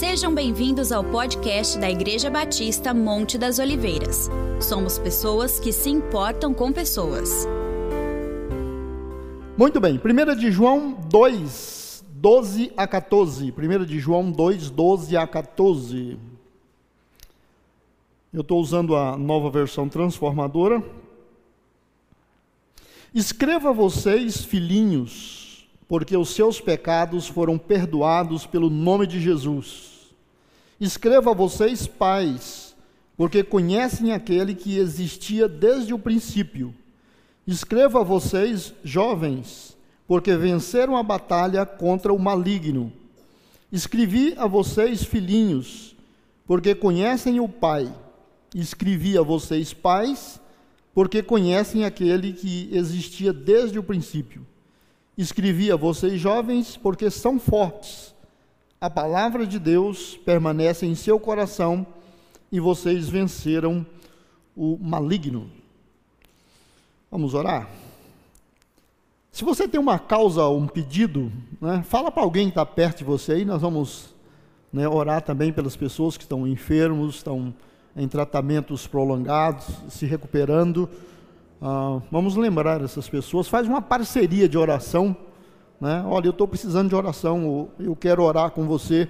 [0.00, 4.30] Sejam bem-vindos ao podcast da Igreja Batista Monte das Oliveiras.
[4.58, 7.46] Somos pessoas que se importam com pessoas.
[9.58, 13.52] Muito bem, 1 de João 2, 12 a 14.
[13.52, 16.18] 1 de João 2, 12 a 14.
[18.32, 20.82] Eu estou usando a nova versão transformadora.
[23.14, 25.39] Escreva vocês, filhinhos,
[25.90, 30.14] porque os seus pecados foram perdoados pelo nome de Jesus.
[30.80, 32.76] Escreva a vocês, pais,
[33.16, 36.72] porque conhecem aquele que existia desde o princípio.
[37.44, 39.76] Escreva a vocês, jovens,
[40.06, 42.92] porque venceram a batalha contra o maligno.
[43.72, 45.96] Escrevi a vocês, filhinhos,
[46.46, 47.92] porque conhecem o Pai.
[48.54, 50.40] Escrevi a vocês, pais,
[50.94, 54.46] porque conhecem aquele que existia desde o princípio.
[55.16, 58.14] Escrevi a vocês jovens, porque são fortes.
[58.80, 61.86] A palavra de Deus permanece em seu coração
[62.50, 63.84] e vocês venceram
[64.56, 65.50] o maligno.
[67.10, 67.68] Vamos orar?
[69.32, 71.30] Se você tem uma causa, um pedido,
[71.60, 74.14] né, fala para alguém que está perto de você aí, nós vamos
[74.72, 77.54] né, orar também pelas pessoas que estão enfermos, estão
[77.96, 80.88] em tratamentos prolongados, se recuperando.
[81.62, 85.14] Ah, vamos lembrar essas pessoas, faz uma parceria de oração.
[85.78, 86.02] Né?
[86.06, 89.08] Olha, eu estou precisando de oração, eu quero orar com você.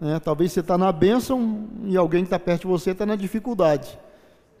[0.00, 0.18] Né?
[0.18, 3.98] Talvez você está na bênção e alguém que está perto de você está na dificuldade.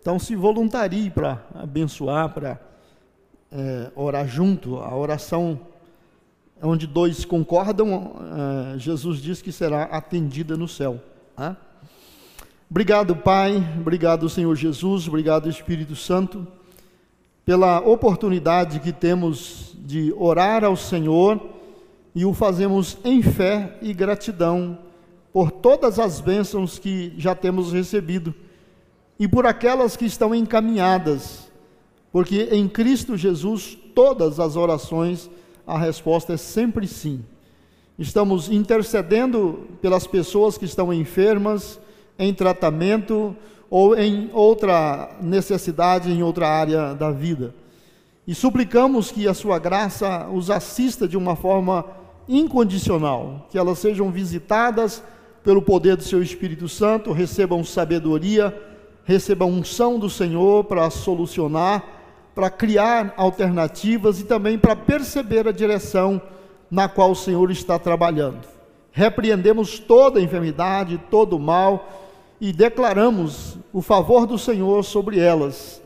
[0.00, 2.60] Então se voluntarie para abençoar, para
[3.50, 4.76] é, orar junto.
[4.76, 5.58] A oração
[6.62, 8.16] onde dois concordam,
[8.74, 11.00] é, Jesus diz que será atendida no céu.
[11.38, 11.56] Né?
[12.70, 13.66] Obrigado, Pai.
[13.80, 15.08] Obrigado, Senhor Jesus.
[15.08, 16.46] Obrigado, Espírito Santo
[17.44, 21.40] pela oportunidade que temos de orar ao Senhor
[22.14, 24.78] e o fazemos em fé e gratidão
[25.32, 28.34] por todas as bênçãos que já temos recebido
[29.18, 31.50] e por aquelas que estão encaminhadas,
[32.12, 35.30] porque em Cristo Jesus todas as orações
[35.66, 37.24] a resposta é sempre sim.
[37.98, 41.80] Estamos intercedendo pelas pessoas que estão enfermas,
[42.18, 43.36] em tratamento,
[43.76, 47.52] ou em outra necessidade, em outra área da vida.
[48.24, 51.84] E suplicamos que a sua graça os assista de uma forma
[52.28, 55.02] incondicional, que elas sejam visitadas
[55.42, 58.56] pelo poder do seu Espírito Santo, recebam sabedoria,
[59.02, 61.82] recebam unção do Senhor para solucionar,
[62.32, 66.22] para criar alternativas e também para perceber a direção
[66.70, 68.46] na qual o Senhor está trabalhando.
[68.92, 72.03] Repreendemos toda enfermidade, todo mal,
[72.44, 75.80] e declaramos o favor do Senhor sobre elas.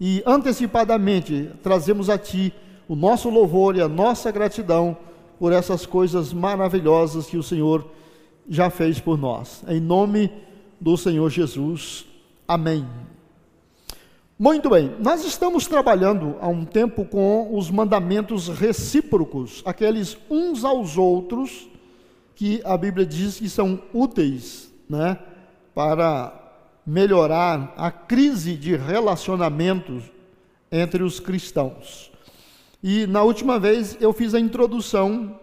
[0.00, 2.52] E antecipadamente trazemos a Ti
[2.88, 4.96] o nosso louvor e a nossa gratidão
[5.38, 7.86] por essas coisas maravilhosas que o Senhor
[8.48, 9.62] já fez por nós.
[9.68, 10.32] Em nome
[10.80, 12.04] do Senhor Jesus.
[12.48, 12.84] Amém.
[14.36, 20.98] Muito bem, nós estamos trabalhando há um tempo com os mandamentos recíprocos, aqueles uns aos
[20.98, 21.68] outros
[22.34, 25.16] que a Bíblia diz que são úteis, né?
[25.80, 26.34] Para
[26.84, 30.04] melhorar a crise de relacionamentos
[30.70, 32.12] entre os cristãos.
[32.82, 35.40] E na última vez eu fiz a introdução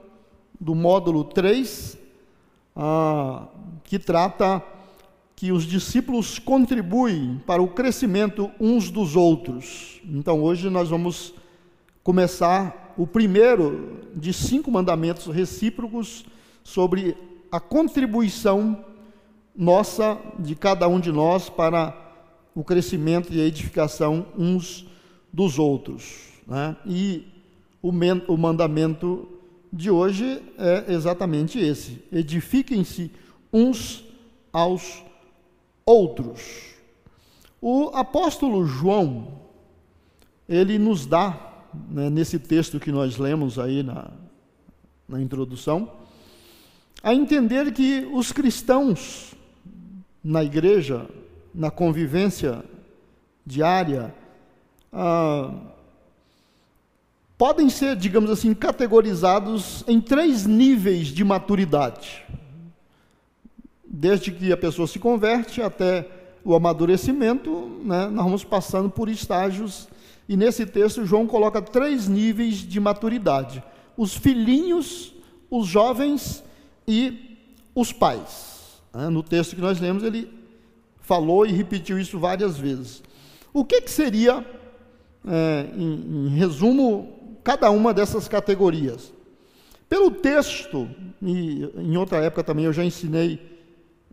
[0.61, 1.97] do módulo 3,
[2.75, 3.47] ah,
[3.83, 4.61] que trata
[5.35, 9.99] que os discípulos contribuem para o crescimento uns dos outros.
[10.05, 11.33] Então hoje nós vamos
[12.03, 16.25] começar o primeiro de cinco mandamentos recíprocos
[16.63, 17.17] sobre
[17.51, 18.85] a contribuição
[19.57, 21.95] nossa, de cada um de nós, para
[22.53, 24.85] o crescimento e a edificação uns
[25.33, 26.27] dos outros.
[26.45, 26.75] Né?
[26.85, 27.25] E
[27.81, 27.89] o,
[28.27, 29.27] o mandamento
[29.73, 33.11] de hoje é exatamente esse: edifiquem-se
[33.51, 34.05] uns
[34.53, 35.03] aos
[35.83, 36.75] outros.
[37.59, 39.41] O apóstolo João,
[40.47, 44.11] ele nos dá, né, nesse texto que nós lemos aí na,
[45.09, 45.91] na introdução,
[47.01, 49.35] a entender que os cristãos
[50.27, 51.07] na igreja,
[51.55, 52.61] na convivência
[53.45, 54.13] diária,
[54.91, 55.53] ah,
[57.37, 62.25] podem ser, digamos assim, categorizados em três níveis de maturidade.
[63.85, 66.05] Desde que a pessoa se converte até
[66.43, 69.87] o amadurecimento, né, nós vamos passando por estágios,
[70.27, 73.63] e nesse texto João coloca três níveis de maturidade:
[73.95, 75.13] os filhinhos,
[75.49, 76.43] os jovens
[76.85, 77.37] e
[77.73, 78.56] os pais.
[78.97, 79.09] Né?
[79.09, 80.27] No texto que nós lemos, ele
[80.99, 83.03] falou e repetiu isso várias vezes.
[83.53, 84.43] O que, que seria,
[85.27, 89.13] é, em, em resumo, cada uma dessas categorias?
[89.87, 90.89] Pelo texto,
[91.21, 93.39] e em outra época também eu já ensinei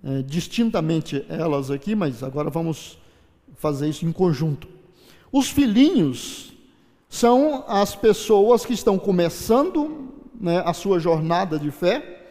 [0.04, 2.98] é, distintamente elas aqui, mas agora vamos
[3.56, 4.68] fazer isso em conjunto.
[5.32, 6.52] Os filhinhos
[7.08, 12.26] são as pessoas que estão começando né, a sua jornada de fé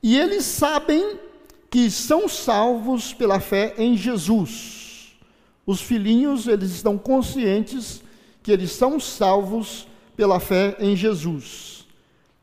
[0.00, 1.25] e eles sabem
[1.70, 5.16] que são salvos pela fé em Jesus.
[5.66, 8.02] Os filhinhos, eles estão conscientes
[8.42, 11.86] que eles são salvos pela fé em Jesus.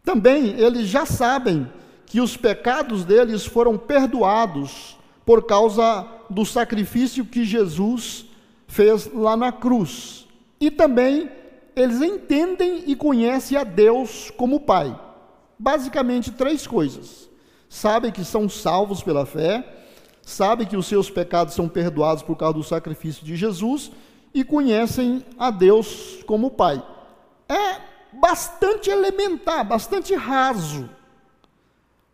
[0.04, 1.68] Também eles já sabem
[2.06, 8.26] que os pecados deles foram perdoados por causa do sacrifício que Jesus
[8.68, 10.28] fez lá na cruz.
[10.60, 11.30] E também
[11.76, 15.00] eles entendem e conhecem a Deus como Pai.
[15.58, 17.30] Basicamente, três coisas:
[17.74, 19.68] sabem que são salvos pela fé,
[20.22, 23.92] sabem que os seus pecados são perdoados por causa do sacrifício de Jesus
[24.32, 26.82] e conhecem a Deus como Pai.
[27.50, 27.82] É
[28.14, 30.88] bastante elementar, bastante raso.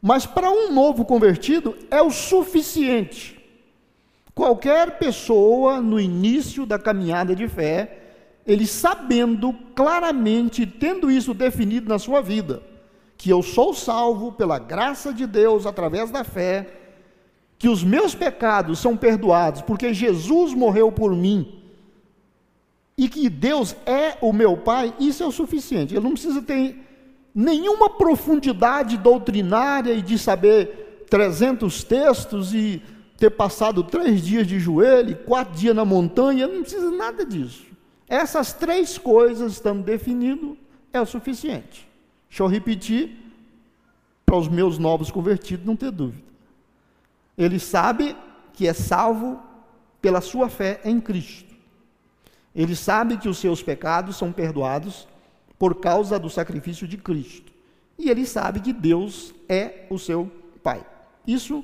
[0.02, 3.38] Mas para um novo convertido é o suficiente.
[4.34, 8.00] Qualquer pessoa no início da caminhada de fé,
[8.48, 12.64] ele sabendo claramente, tendo isso definido na sua vida,
[13.19, 16.66] que eu sou salvo pela graça de Deus através da fé,
[17.57, 21.62] que os meus pecados são perdoados porque Jesus morreu por mim
[22.98, 25.94] e que Deus é o meu Pai, isso é o suficiente.
[25.94, 26.77] Ele não precisa ter
[27.36, 32.81] nenhuma profundidade doutrinária e de saber 300 textos e
[33.18, 37.66] ter passado três dias de joelho, quatro dias na montanha, não precisa nada disso.
[38.07, 40.56] Essas três coisas estando definidas
[40.94, 41.89] é o suficiente.
[42.30, 43.18] Deixa eu repetir
[44.26, 46.24] para os meus novos convertidos não ter dúvida.
[47.38, 48.16] Ele sabe
[48.54, 49.40] que é salvo
[50.02, 51.56] pela sua fé em Cristo.
[52.54, 55.08] Ele sabe que os seus pecados são perdoados
[55.58, 57.52] por causa do sacrifício de Cristo.
[57.98, 60.31] E ele sabe que Deus é o seu
[60.62, 60.86] Pai.
[61.26, 61.64] Isso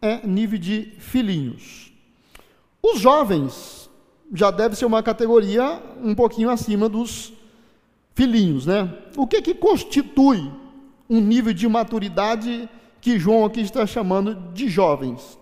[0.00, 1.92] é nível de filhinhos.
[2.82, 3.90] Os jovens
[4.32, 7.32] já deve ser uma categoria um pouquinho acima dos
[8.20, 8.92] filhinhos, né?
[9.16, 10.52] O que que constitui
[11.08, 12.68] um nível de maturidade
[13.00, 15.38] que João aqui está chamando de jovens?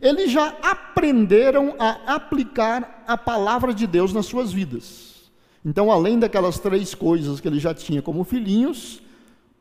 [0.00, 5.30] Eles já aprenderam a aplicar a palavra de Deus nas suas vidas.
[5.62, 9.02] Então, além daquelas três coisas que ele já tinha como filhinhos,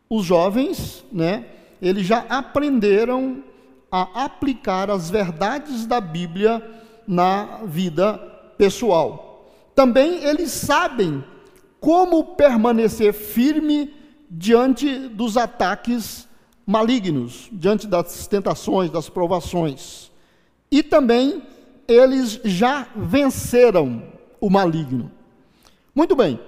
[0.10, 1.46] os jovens, né,
[1.82, 3.44] eles já aprenderam
[3.92, 6.66] a aplicar as verdades da Bíblia
[7.06, 8.14] na vida
[8.58, 9.52] pessoal.
[9.76, 11.22] Também eles sabem
[11.82, 13.92] como permanecer firme
[14.30, 16.30] diante dos ataques
[16.66, 20.12] malignos, diante das tentações, das provações.
[20.70, 21.42] E também
[21.88, 24.04] eles já venceram
[24.40, 25.12] o maligno.
[25.94, 26.40] Muito bem.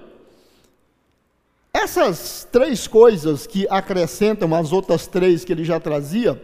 [1.72, 6.40] Essas três coisas que acrescentam as outras três que ele já trazia,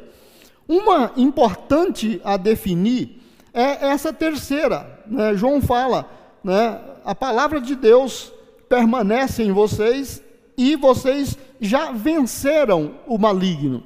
[0.66, 3.22] uma importante a definir
[3.54, 5.00] é essa terceira.
[5.06, 5.36] Né?
[5.36, 6.10] João fala,
[6.42, 6.80] né?
[7.04, 8.32] a palavra de Deus
[8.70, 10.22] permanece em vocês
[10.56, 13.82] e vocês já venceram o maligno.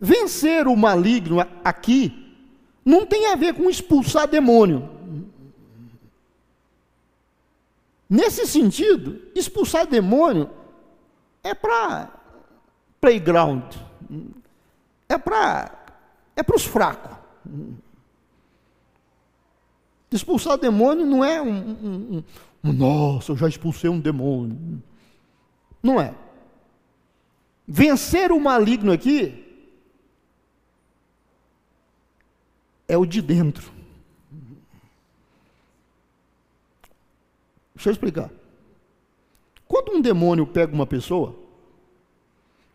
[0.00, 2.32] Vencer o maligno aqui
[2.84, 4.88] não tem a ver com expulsar demônio.
[8.08, 10.48] Nesse sentido, expulsar demônio
[11.42, 12.10] é para
[13.00, 13.64] playground,
[15.08, 15.72] é para
[16.36, 17.18] é para os fracos.
[20.12, 22.22] Expulsar demônio não é um,
[22.62, 24.82] nossa, eu já expulsei um demônio.
[25.82, 26.14] Não é.
[27.66, 29.46] Vencer o maligno aqui
[32.86, 33.72] é o de dentro.
[37.74, 38.30] Deixa eu explicar.
[39.66, 41.34] Quando um demônio pega uma pessoa,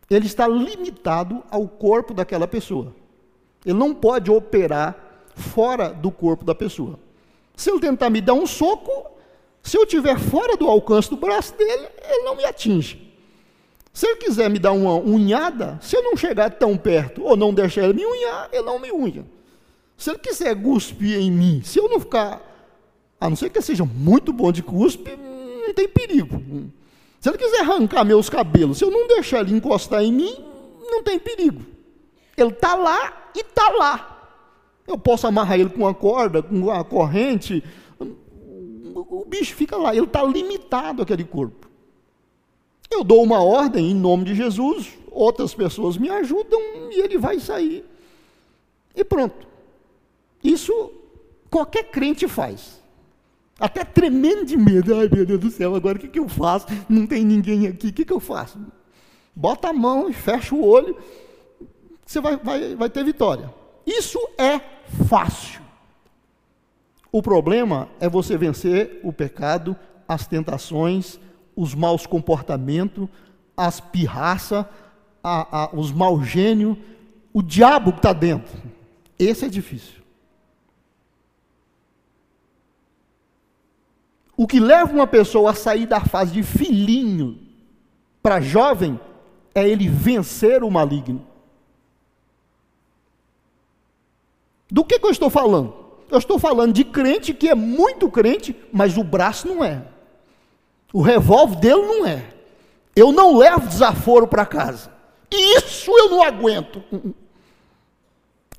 [0.08, 2.94] ele está limitado ao corpo daquela pessoa.
[3.64, 4.96] Ele não pode operar
[5.34, 6.98] fora do corpo da pessoa.
[7.54, 9.15] Se ele tentar me dar um soco,
[9.66, 13.12] se eu estiver fora do alcance do braço dele, ele não me atinge.
[13.92, 17.52] Se ele quiser me dar uma unhada, se eu não chegar tão perto ou não
[17.52, 19.26] deixar ele me unhar, ele não me unha.
[19.96, 22.40] Se ele quiser cuspir em mim, se eu não ficar
[23.20, 25.16] a não ser que ele seja muito bom de cuspe,
[25.66, 26.40] não tem perigo.
[27.18, 30.44] Se ele quiser arrancar meus cabelos, se eu não deixar ele encostar em mim,
[30.88, 31.62] não tem perigo.
[32.36, 34.30] Ele está lá e está lá.
[34.86, 37.64] Eu posso amarrar ele com uma corda, com uma corrente.
[39.00, 41.68] O bicho fica lá, ele está limitado aquele corpo.
[42.90, 46.60] Eu dou uma ordem em nome de Jesus, outras pessoas me ajudam
[46.90, 47.84] e ele vai sair.
[48.94, 49.46] E pronto.
[50.42, 50.92] Isso
[51.50, 52.82] qualquer crente faz.
[53.58, 54.94] Até tremendo de medo.
[54.94, 56.66] Ai, meu Deus do céu, agora o que, que eu faço?
[56.88, 58.58] Não tem ninguém aqui, o que, que eu faço?
[59.34, 60.96] Bota a mão e fecha o olho.
[62.04, 63.52] você vai, vai, vai ter vitória.
[63.86, 64.58] Isso é
[65.06, 65.65] fácil.
[67.10, 71.18] O problema é você vencer o pecado, as tentações,
[71.54, 73.08] os maus comportamentos,
[73.56, 74.66] as pirraças,
[75.22, 76.76] a, a, os mau gênios,
[77.32, 78.56] o diabo que está dentro.
[79.18, 80.02] Esse é difícil.
[84.36, 87.38] O que leva uma pessoa a sair da fase de filhinho
[88.22, 89.00] para jovem
[89.54, 91.26] é ele vencer o maligno.
[94.70, 95.85] Do que, que eu estou falando?
[96.10, 99.82] Eu estou falando de crente que é muito crente, mas o braço não é.
[100.92, 102.24] O revólver dele não é.
[102.94, 104.90] Eu não levo desaforo para casa.
[105.30, 106.82] Isso eu não aguento.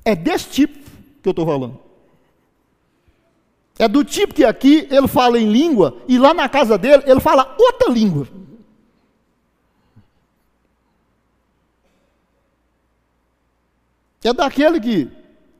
[0.03, 0.77] É desse tipo
[1.21, 1.79] que eu estou falando.
[3.79, 7.19] É do tipo que aqui ele fala em língua e lá na casa dele ele
[7.19, 8.27] fala outra língua.
[14.23, 15.09] É daquele que,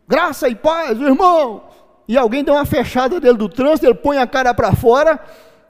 [0.08, 1.64] graça e paz, irmão,
[2.08, 5.20] e alguém dá uma fechada dele do trânsito, ele põe a cara para fora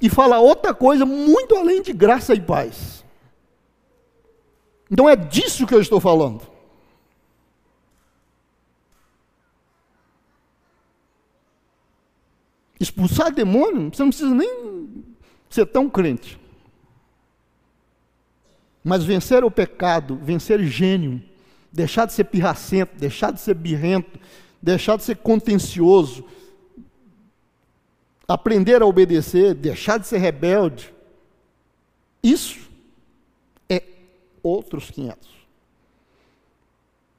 [0.01, 3.03] e fala outra coisa muito além de graça e paz.
[4.89, 6.41] Então é disso que eu estou falando.
[12.79, 15.05] Expulsar demônio, você não precisa nem
[15.49, 16.39] ser tão crente.
[18.83, 21.21] Mas vencer o pecado, vencer gênio,
[21.71, 24.19] deixar de ser pirracento, deixar de ser birrento,
[24.61, 26.25] deixar de ser contencioso,
[28.27, 30.93] aprender a obedecer, deixar de ser rebelde,
[32.21, 32.69] isso
[33.69, 33.83] é
[34.43, 35.29] outros 500.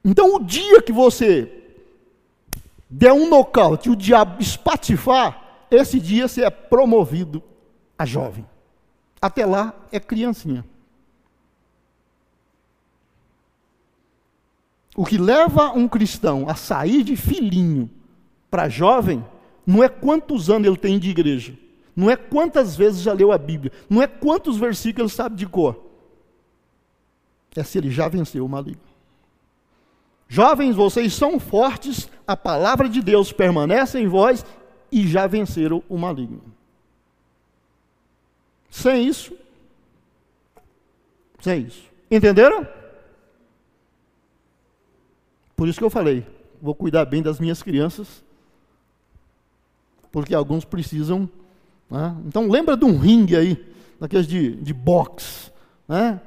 [0.03, 1.55] Então, o dia que você
[2.89, 7.43] der um nocaute e o diabo espatifar, esse dia você é promovido
[7.97, 8.45] a jovem.
[9.21, 10.65] Até lá é criancinha.
[14.99, 17.89] O que leva um cristão a sair de filhinho
[18.51, 19.25] para jovem
[19.65, 21.57] não é quantos anos ele tem de igreja,
[21.95, 25.47] não é quantas vezes já leu a Bíblia, não é quantos versículos ele sabe de
[25.47, 25.81] cor.
[27.55, 28.81] É se ele já venceu o maligno.
[30.27, 34.45] Jovens, vocês são fortes, a palavra de Deus permanece em vós
[34.91, 36.43] e já venceram o maligno.
[38.69, 39.33] Sem isso,
[41.39, 41.85] sem isso.
[42.11, 42.78] Entenderam?
[45.59, 46.25] Por isso que eu falei,
[46.61, 48.23] vou cuidar bem das minhas crianças,
[50.09, 51.29] porque alguns precisam.
[51.89, 52.15] Né?
[52.25, 53.65] Então lembra de um ringue aí,
[53.99, 55.51] daqueles de, de boxe.
[55.85, 56.21] Né?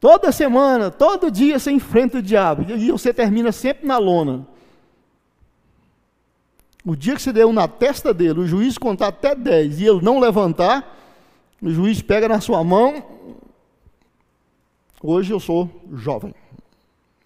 [0.00, 4.48] Toda semana, todo dia você enfrenta o diabo, e você termina sempre na lona.
[6.82, 9.86] O dia que você der um na testa dele, o juiz contar até 10 e
[9.86, 10.96] ele não levantar,
[11.60, 13.04] o juiz pega na sua mão.
[15.02, 16.34] Hoje eu sou jovem.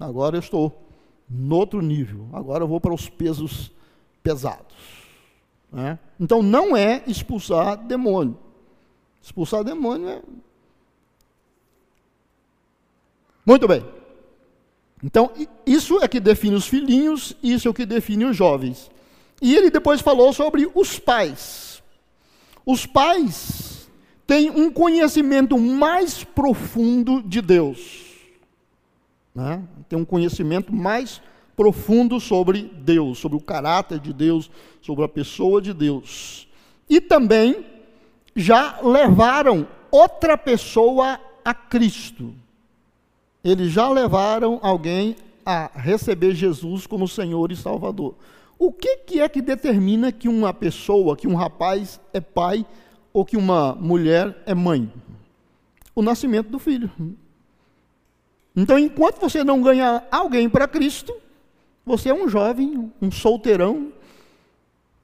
[0.01, 0.84] Agora eu estou
[1.35, 2.29] no outro nível.
[2.33, 3.73] Agora eu vou para os pesos
[4.23, 4.77] pesados.
[5.73, 5.99] Né?
[6.19, 8.39] Então não é expulsar demônio.
[9.21, 10.23] Expulsar demônio é.
[13.45, 13.85] Muito bem.
[15.03, 15.31] Então,
[15.67, 18.91] isso é que define os filhinhos, isso é o que define os jovens.
[19.43, 21.83] E ele depois falou sobre os pais.
[22.65, 23.87] Os pais
[24.27, 28.04] têm um conhecimento mais profundo de Deus.
[29.35, 29.63] Né?
[29.89, 31.21] Tem um conhecimento mais
[31.57, 34.51] profundo sobre Deus, sobre o caráter de Deus,
[34.81, 36.49] sobre a pessoa de Deus.
[36.89, 37.65] E também
[38.37, 42.35] já levaram outra pessoa a Cristo.
[43.43, 48.15] Eles já levaram alguém a receber Jesus como Senhor e Salvador.
[48.59, 52.65] O que, que é que determina que uma pessoa, que um rapaz é pai
[53.13, 54.91] ou que uma mulher é mãe?
[55.95, 56.91] O nascimento do filho.
[58.57, 61.15] Então, enquanto você não ganhar alguém para Cristo,
[61.85, 63.93] você é um jovem, um solteirão,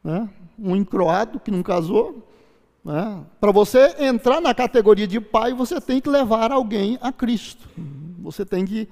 [0.04, 0.28] né?
[0.58, 2.26] um encroado que não casou.
[2.84, 3.22] Né?
[3.40, 7.68] Para você entrar na categoria de pai, você tem que levar alguém a Cristo.
[8.20, 8.88] Você tem que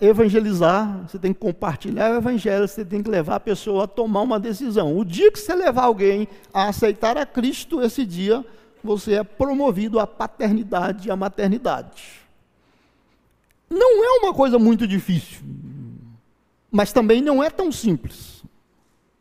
[0.00, 4.20] evangelizar, você tem que compartilhar o evangelho, você tem que levar a pessoa a tomar
[4.20, 4.96] uma decisão.
[4.96, 8.44] O dia que você levar alguém a aceitar a Cristo, esse dia
[8.84, 12.21] você é promovido à paternidade e à maternidade.
[13.72, 15.40] Não é uma coisa muito difícil,
[16.70, 18.42] mas também não é tão simples.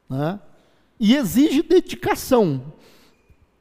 [0.10, 0.40] Né?
[1.00, 2.74] E exige dedicação.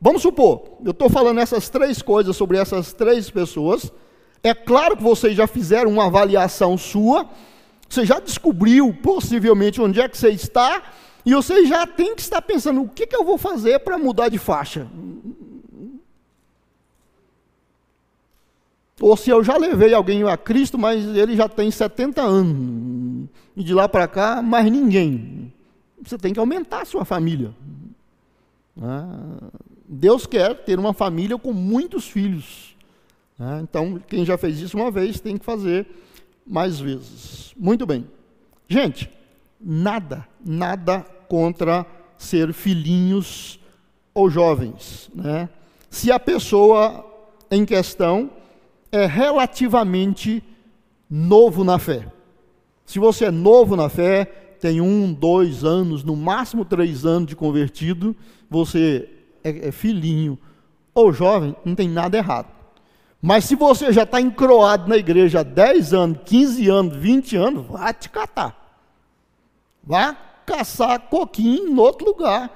[0.00, 3.92] Vamos supor, eu estou falando essas três coisas sobre essas três pessoas,
[4.42, 7.28] é claro que vocês já fizeram uma avaliação sua,
[7.88, 10.82] você já descobriu possivelmente onde é que você está,
[11.24, 14.28] e você já tem que estar pensando: o que, que eu vou fazer para mudar
[14.28, 14.86] de faixa?
[19.00, 23.64] Ou se eu já levei alguém a Cristo, mas ele já tem 70 anos, e
[23.64, 25.52] de lá para cá, mais ninguém.
[26.02, 27.54] Você tem que aumentar a sua família.
[28.80, 29.50] Ah,
[29.88, 32.76] Deus quer ter uma família com muitos filhos.
[33.38, 35.86] Ah, então, quem já fez isso uma vez tem que fazer
[36.46, 37.54] mais vezes.
[37.56, 38.06] Muito bem.
[38.68, 39.10] Gente,
[39.60, 41.86] nada, nada contra
[42.18, 43.58] ser filhinhos
[44.12, 45.10] ou jovens.
[45.14, 45.48] Né?
[45.88, 47.06] Se a pessoa
[47.50, 48.30] em questão
[48.92, 50.42] é relativamente
[51.08, 52.06] novo na fé.
[52.84, 54.24] Se você é novo na fé,
[54.60, 58.14] tem um, dois anos, no máximo três anos de convertido,
[58.48, 59.08] você
[59.42, 60.38] é, é filhinho
[60.92, 62.48] ou jovem, não tem nada errado.
[63.22, 67.66] Mas se você já está encroado na igreja há 10 anos, 15 anos, 20 anos,
[67.66, 68.56] vá te catar.
[69.84, 70.16] Vá
[70.46, 72.50] caçar coquinho em outro lugar,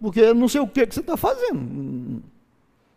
[0.00, 2.22] porque não sei o que, que você está fazendo.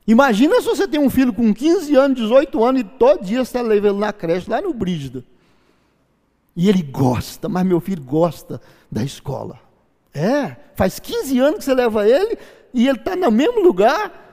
[0.08, 3.58] Imagina se você tem um filho com 15 anos, 18 anos, e todo dia você
[3.58, 5.22] está levando na creche, lá no Brígida.
[6.56, 9.60] E ele gosta, mas meu filho gosta da escola.
[10.14, 12.38] É, faz 15 anos que você leva ele,
[12.74, 14.24] e ele está no mesmo lugar,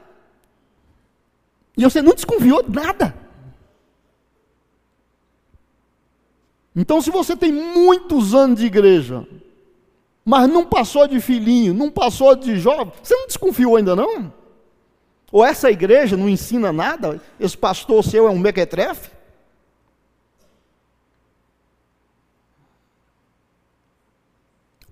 [1.76, 3.12] e você não desconfiou de nada.
[6.76, 9.26] Então, se você tem muitos anos de igreja,
[10.24, 14.32] mas não passou de filhinho, não passou de jovem, você não desconfiou ainda não?
[15.34, 17.20] Ou essa igreja não ensina nada?
[17.40, 19.10] Esse pastor seu é um mequetrefe?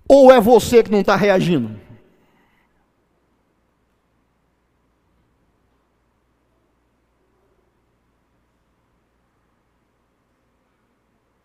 [0.05, 1.79] Ou é você que não está reagindo?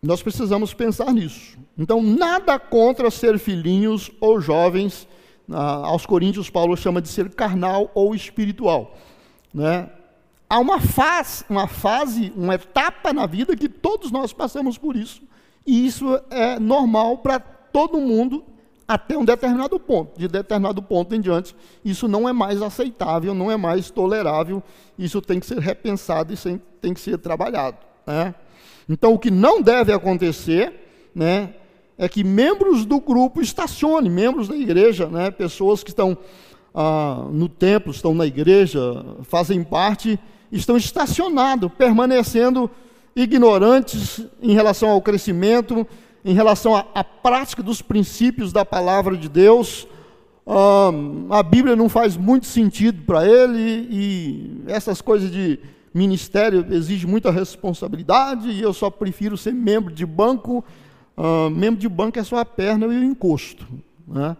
[0.03, 1.57] Nós precisamos pensar nisso.
[1.77, 5.07] Então, nada contra ser filhinhos ou jovens.
[5.51, 8.95] Ah, aos Coríntios, Paulo chama de ser carnal ou espiritual.
[9.53, 9.89] Né?
[10.49, 15.21] Há uma fase, uma fase, uma etapa na vida que todos nós passamos por isso.
[15.65, 18.43] E isso é normal para todo mundo
[18.87, 20.19] até um determinado ponto.
[20.19, 24.63] De determinado ponto em diante, isso não é mais aceitável, não é mais tolerável.
[24.97, 27.77] Isso tem que ser repensado e tem que ser trabalhado.
[28.07, 28.33] Né?
[28.89, 31.53] Então, o que não deve acontecer, né,
[31.99, 36.17] é que membros do grupo estacionem, membros da igreja, né, pessoas que estão
[36.73, 40.17] ah, no templo, estão na igreja, fazem parte,
[40.49, 42.71] estão estacionados, permanecendo
[43.13, 45.85] ignorantes em relação ao crescimento,
[46.23, 49.85] em relação à, prática dos princípios da palavra de Deus.
[50.47, 50.91] Ah,
[51.31, 55.59] a Bíblia não faz muito sentido para ele e essas coisas de
[55.93, 60.63] ministério exige muita responsabilidade e eu só prefiro ser membro de banco.
[61.19, 63.67] Uh, membro de banco é só a perna e o encosto.
[64.07, 64.37] Né?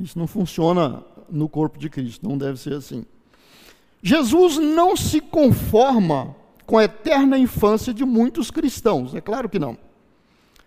[0.00, 3.04] Isso não funciona no corpo de Cristo, não deve ser assim.
[4.00, 9.76] Jesus não se conforma com a eterna infância de muitos cristãos, é claro que não.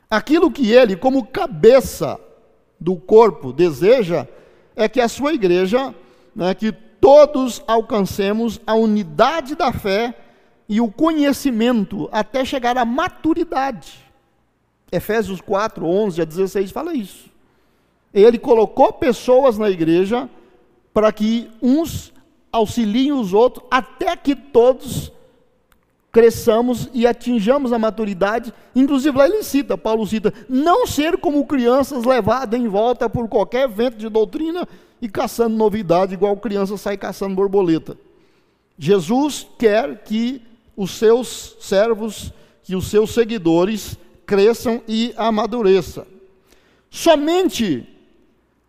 [0.09, 2.19] Aquilo que ele, como cabeça
[2.77, 4.27] do corpo, deseja
[4.75, 5.95] é que a sua igreja,
[6.35, 10.13] né, que todos alcancemos a unidade da fé
[10.67, 14.06] e o conhecimento até chegar à maturidade.
[14.91, 17.29] Efésios 4, 11 a 16 fala isso.
[18.13, 20.29] Ele colocou pessoas na igreja
[20.93, 22.13] para que uns
[22.51, 25.11] auxiliem os outros até que todos
[26.11, 28.53] cresçamos e atinjamos a maturidade.
[28.75, 33.67] Inclusive lá ele cita, Paulo cita, não ser como crianças levadas em volta por qualquer
[33.67, 34.67] vento de doutrina
[35.01, 37.95] e caçando novidade, igual criança sai caçando borboleta.
[38.79, 40.41] Jesus quer que
[40.75, 46.05] os seus servos, que os seus seguidores cresçam e amadureçam.
[46.91, 47.87] Somente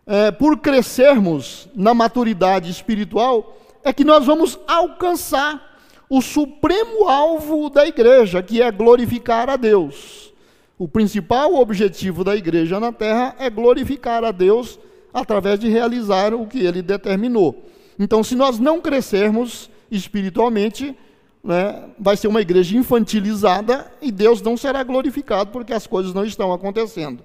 [0.07, 5.77] é, por crescermos na maturidade espiritual é que nós vamos alcançar
[6.09, 10.33] o supremo alvo da igreja, que é glorificar a Deus.
[10.77, 14.79] O principal objetivo da igreja na terra é glorificar a Deus
[15.13, 17.65] através de realizar o que ele determinou.
[17.99, 20.95] Então, se nós não crescermos espiritualmente,
[21.43, 26.25] né, vai ser uma igreja infantilizada e Deus não será glorificado porque as coisas não
[26.25, 27.23] estão acontecendo.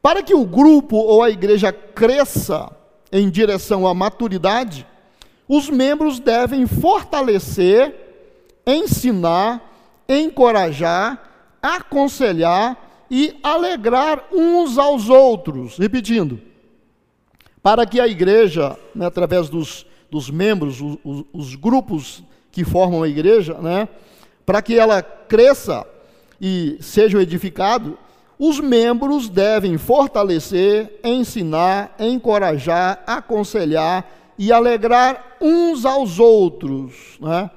[0.00, 2.70] Para que o grupo ou a igreja cresça
[3.10, 4.86] em direção à maturidade,
[5.48, 7.94] os membros devem fortalecer,
[8.66, 9.62] ensinar,
[10.08, 15.78] encorajar, aconselhar e alegrar uns aos outros.
[15.78, 16.40] Repetindo,
[17.62, 22.22] para que a igreja, né, através dos, dos membros, os, os, os, grupos
[22.56, 23.86] que formam a igreja, né,
[24.46, 25.86] para que ela cresça
[26.40, 27.98] e seja edificado,
[28.38, 37.18] os membros devem fortalecer, ensinar, encorajar, aconselhar e alegrar uns aos outros.
[37.20, 37.50] Né?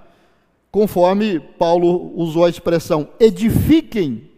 [0.70, 4.30] conforme Paulo usou a expressão, edifiquem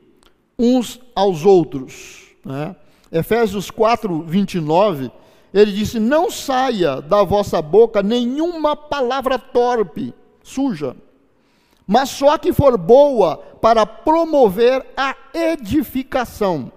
[0.60, 2.28] uns aos outros.
[2.46, 2.76] Né?
[3.12, 5.12] Efésios 4, 29,
[5.52, 10.96] ele disse: Não saia da vossa boca nenhuma palavra torpe, suja,
[11.86, 16.72] mas só que for boa para promover a edificação.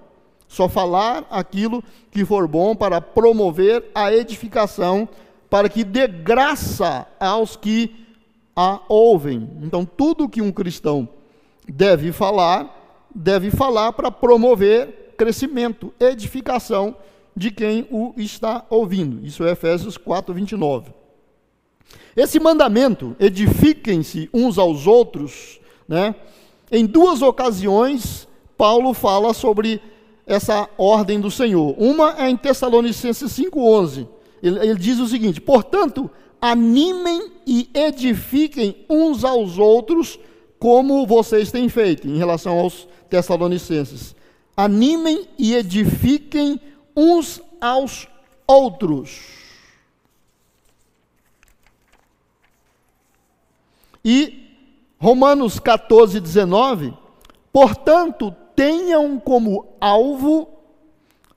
[0.49, 5.09] Só falar aquilo que for bom para promover a edificação,
[5.51, 8.05] para que dê graça aos que
[8.55, 9.51] a ouvem.
[9.63, 11.09] Então, tudo que um cristão
[11.69, 16.97] deve falar, deve falar para promover crescimento, edificação
[17.37, 19.25] de quem o está ouvindo.
[19.27, 21.04] Isso é Efésios 4, 29.
[22.17, 26.15] Esse mandamento, edifiquem-se uns aos outros, né?
[26.71, 29.81] Em duas ocasiões, Paulo fala sobre
[30.27, 31.75] essa ordem do Senhor.
[31.79, 34.09] Uma é em Tessalonicenses 5,11.
[34.43, 40.19] Ele, ele diz o seguinte: portanto, animem e edifiquem uns aos outros,
[40.59, 44.15] como vocês têm feito, em relação aos Tessalonicenses.
[44.57, 46.61] Animem e edifiquem
[46.97, 48.09] uns aos
[48.47, 49.44] outros.
[54.05, 54.45] E
[54.99, 56.95] Romanos 14, 19,
[57.53, 60.49] portanto, tenham como alvo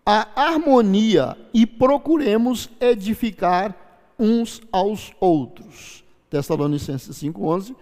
[0.06, 3.76] a harmonia e procuremos edificar
[4.18, 6.04] uns aos outros.
[6.30, 7.76] Tessalonicenses 5:11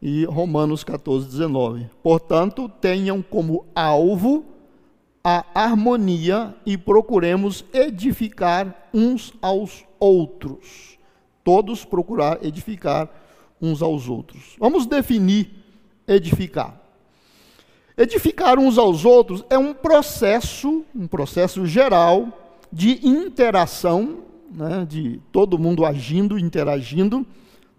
[0.00, 1.88] e Romanos 14:19.
[2.02, 4.44] Portanto, tenham como alvo
[5.24, 10.98] a harmonia e procuremos edificar uns aos outros.
[11.42, 13.25] Todos procurar edificar
[13.60, 14.56] uns aos outros.
[14.58, 15.50] Vamos definir
[16.06, 16.80] edificar.
[17.96, 22.28] Edificar uns aos outros é um processo, um processo geral
[22.70, 24.18] de interação
[24.50, 27.26] né, de todo mundo agindo, interagindo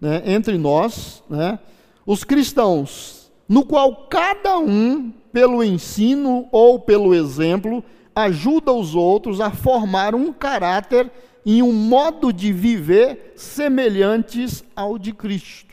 [0.00, 1.58] né, entre nós, né,
[2.06, 7.82] os cristãos, no qual cada um, pelo ensino ou pelo exemplo,
[8.14, 11.10] ajuda os outros a formar um caráter
[11.44, 15.67] e um modo de viver semelhantes ao de Cristo.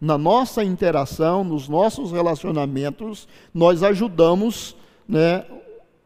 [0.00, 4.74] Na nossa interação, nos nossos relacionamentos, nós ajudamos
[5.06, 5.44] né,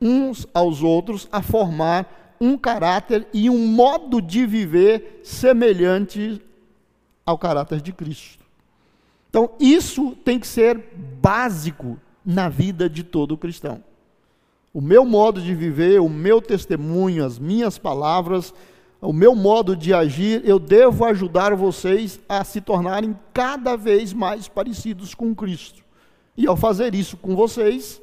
[0.01, 6.43] uns aos outros a formar um caráter e um modo de viver semelhante
[7.25, 8.45] ao caráter de Cristo.
[9.31, 10.79] Então, isso tem que ser
[11.21, 13.83] básico na vida de todo cristão.
[14.73, 18.53] O meu modo de viver, o meu testemunho, as minhas palavras,
[19.05, 24.49] o meu modo de agir, eu devo ajudar vocês a se tornarem cada vez mais
[24.49, 25.85] parecidos com Cristo.
[26.37, 28.01] E ao fazer isso com vocês,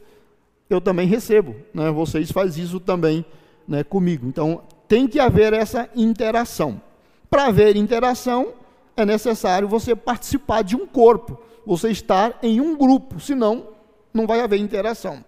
[0.69, 1.55] eu também recebo.
[1.73, 1.89] Né?
[1.91, 3.25] Vocês fazem isso também
[3.67, 4.27] né, comigo.
[4.27, 6.81] Então, tem que haver essa interação.
[7.29, 8.53] Para haver interação,
[8.95, 13.69] é necessário você participar de um corpo, você estar em um grupo, senão
[14.13, 15.23] não vai haver interação.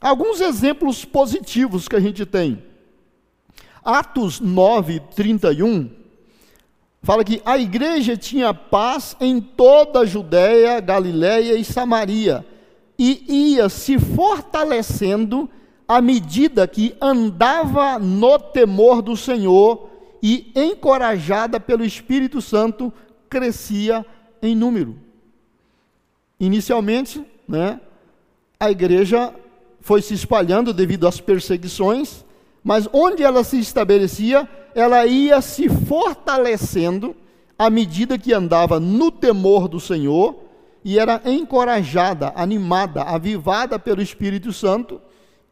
[0.00, 2.62] Alguns exemplos positivos que a gente tem.
[3.88, 5.88] Atos 9, 31,
[7.02, 12.44] fala que a igreja tinha paz em toda a Judéia, Galiléia e Samaria,
[12.98, 15.48] e ia se fortalecendo
[15.88, 19.88] à medida que andava no temor do Senhor
[20.22, 22.92] e encorajada pelo Espírito Santo,
[23.26, 24.04] crescia
[24.42, 24.98] em número.
[26.38, 27.80] Inicialmente, né,
[28.60, 29.34] a igreja
[29.80, 32.27] foi se espalhando devido às perseguições,
[32.68, 37.16] mas onde ela se estabelecia, ela ia se fortalecendo
[37.58, 40.36] à medida que andava no temor do Senhor
[40.84, 45.00] e era encorajada, animada, avivada pelo Espírito Santo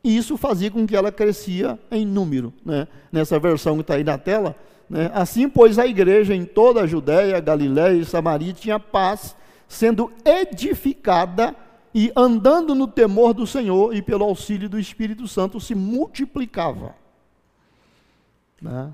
[0.04, 2.52] e isso fazia com que ela crescia em número.
[2.62, 2.86] Né?
[3.10, 4.54] Nessa versão que está aí na tela,
[4.86, 5.10] né?
[5.14, 9.34] assim, pois, a igreja em toda a Judéia, Galiléia e Samaria tinha paz,
[9.66, 11.56] sendo edificada
[11.94, 17.05] e andando no temor do Senhor e pelo auxílio do Espírito Santo se multiplicava.
[18.60, 18.92] Né?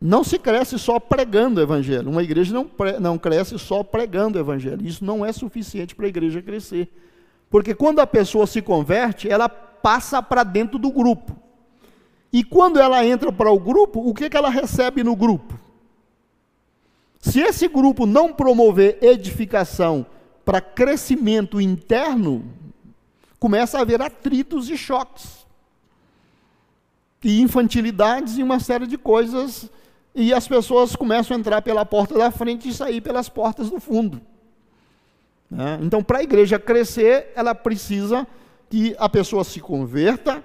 [0.00, 2.10] Não se cresce só pregando o evangelho.
[2.10, 2.68] Uma igreja não,
[3.00, 4.84] não cresce só pregando o evangelho.
[4.86, 6.92] Isso não é suficiente para a igreja crescer.
[7.48, 11.36] Porque quando a pessoa se converte, ela passa para dentro do grupo.
[12.32, 15.58] E quando ela entra para o grupo, o que, que ela recebe no grupo?
[17.20, 20.04] Se esse grupo não promover edificação
[20.44, 22.44] para crescimento interno,
[23.38, 25.41] começa a haver atritos e choques.
[27.22, 29.70] E infantilidades e uma série de coisas.
[30.14, 33.80] E as pessoas começam a entrar pela porta da frente e sair pelas portas do
[33.80, 34.20] fundo.
[35.50, 35.78] Né?
[35.82, 38.26] Então, para a igreja crescer, ela precisa
[38.70, 40.42] que a pessoa se converta,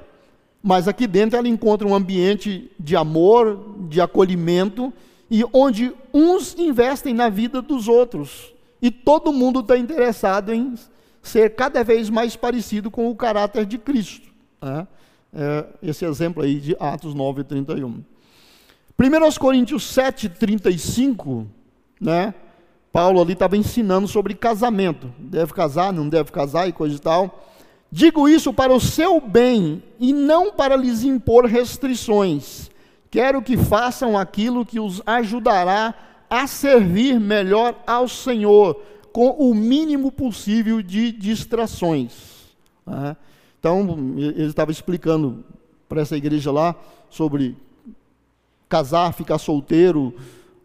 [0.61, 4.91] mas aqui dentro ela encontra um ambiente de amor, de acolhimento,
[5.31, 10.75] e onde uns investem na vida dos outros, E todo mundo está interessado em
[11.19, 14.29] ser cada vez mais parecido com o caráter de Cristo.
[14.61, 14.87] Né?
[15.33, 18.03] É esse exemplo aí de Atos 9, 31.
[18.99, 21.47] 1 Coríntios 7, 35,
[22.01, 22.33] né?
[22.91, 25.13] Paulo ali estava ensinando sobre casamento.
[25.19, 27.43] Deve casar, não deve casar e coisa e tal.
[27.91, 32.69] Digo isso para o seu bem e não para lhes impor restrições.
[33.09, 35.93] Quero que façam aquilo que os ajudará
[36.29, 38.81] a servir melhor ao Senhor,
[39.13, 42.13] com o mínimo possível de distrações.
[42.85, 43.15] Né?
[43.59, 45.43] Então, ele estava explicando
[45.89, 46.75] para essa igreja lá
[47.09, 47.55] sobre
[48.69, 50.13] casar, ficar solteiro,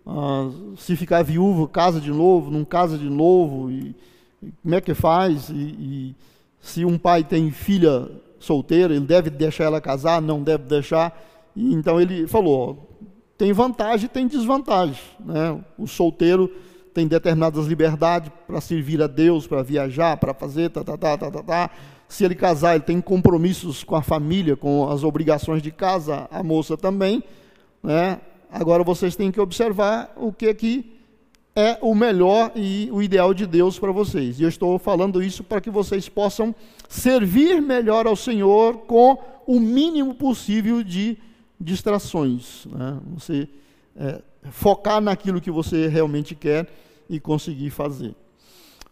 [0.06, 3.94] uh, se ficar viúvo, casa de novo, não casa de novo, e,
[4.42, 5.48] e como é que faz?
[5.48, 6.14] E, e,
[6.60, 11.20] se um pai tem filha solteira, ele deve deixar ela casar, não deve deixar.
[11.56, 12.88] E, então ele falou:
[13.36, 15.02] tem vantagem e tem desvantagem.
[15.18, 15.60] Né?
[15.78, 16.50] O solteiro
[16.92, 21.30] tem determinadas liberdades para servir a Deus, para viajar, para fazer, tá, tá, tá, tá,
[21.30, 21.70] tá, tá.
[22.12, 26.42] Se ele casar, ele tem compromissos com a família, com as obrigações de casa, a
[26.42, 27.24] moça também.
[27.82, 28.20] Né?
[28.50, 30.92] Agora vocês têm que observar o que que
[31.56, 34.38] é o melhor e o ideal de Deus para vocês.
[34.38, 36.54] E eu estou falando isso para que vocês possam
[36.86, 41.16] servir melhor ao Senhor com o mínimo possível de
[41.58, 42.66] distrações.
[42.66, 42.98] Né?
[43.14, 43.48] Você
[43.96, 44.20] é,
[44.50, 46.68] focar naquilo que você realmente quer
[47.08, 48.14] e conseguir fazer.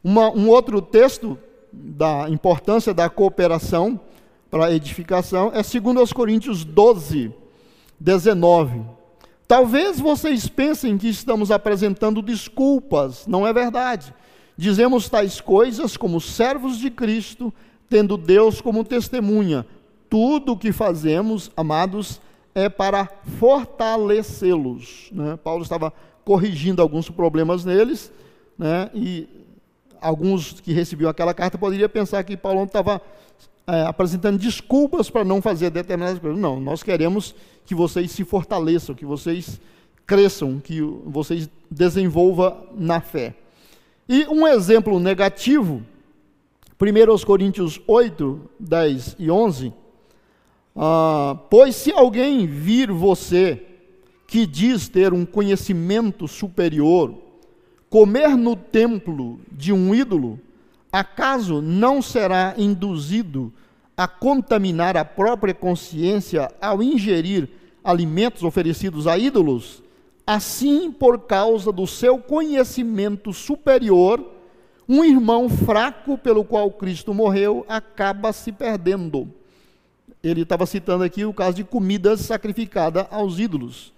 [0.03, 1.39] Uma, um outro texto
[1.73, 4.01] da importância da cooperação
[4.51, 7.33] para a edificação é 2 Coríntios 12,
[7.99, 8.83] 19.
[9.47, 14.15] Talvez vocês pensem que estamos apresentando desculpas, não é verdade.
[14.57, 17.53] Dizemos tais coisas como servos de Cristo,
[17.89, 19.67] tendo Deus como testemunha.
[20.09, 22.21] Tudo o que fazemos, amados,
[22.55, 25.09] é para fortalecê-los.
[25.13, 25.39] Né?
[25.43, 25.93] Paulo estava
[26.25, 28.13] corrigindo alguns problemas neles,
[28.59, 28.91] né?
[28.95, 29.29] e
[30.01, 33.01] alguns que recebiam aquela carta poderiam pensar que Paulo estava
[33.67, 36.39] é, apresentando desculpas para não fazer determinadas coisas.
[36.39, 37.35] Não, nós queremos
[37.65, 39.61] que vocês se fortaleçam, que vocês
[40.07, 43.35] cresçam, que vocês desenvolvam na fé.
[44.09, 45.83] E um exemplo negativo,
[46.81, 49.73] 1 Coríntios 8, 10 e 11,
[50.75, 53.65] ah, pois se alguém vir você
[54.27, 57.30] que diz ter um conhecimento superior,
[57.91, 60.41] comer no templo de um ídolo,
[60.91, 63.53] acaso não será induzido
[63.97, 67.49] a contaminar a própria consciência ao ingerir
[67.85, 69.83] alimentos oferecidos a ídolos?
[70.27, 74.25] Assim, por causa do seu conhecimento superior,
[74.89, 79.29] um irmão fraco pelo qual Cristo morreu acaba se perdendo
[80.23, 83.93] ele estava citando aqui o caso de comidas sacrificadas aos ídolos.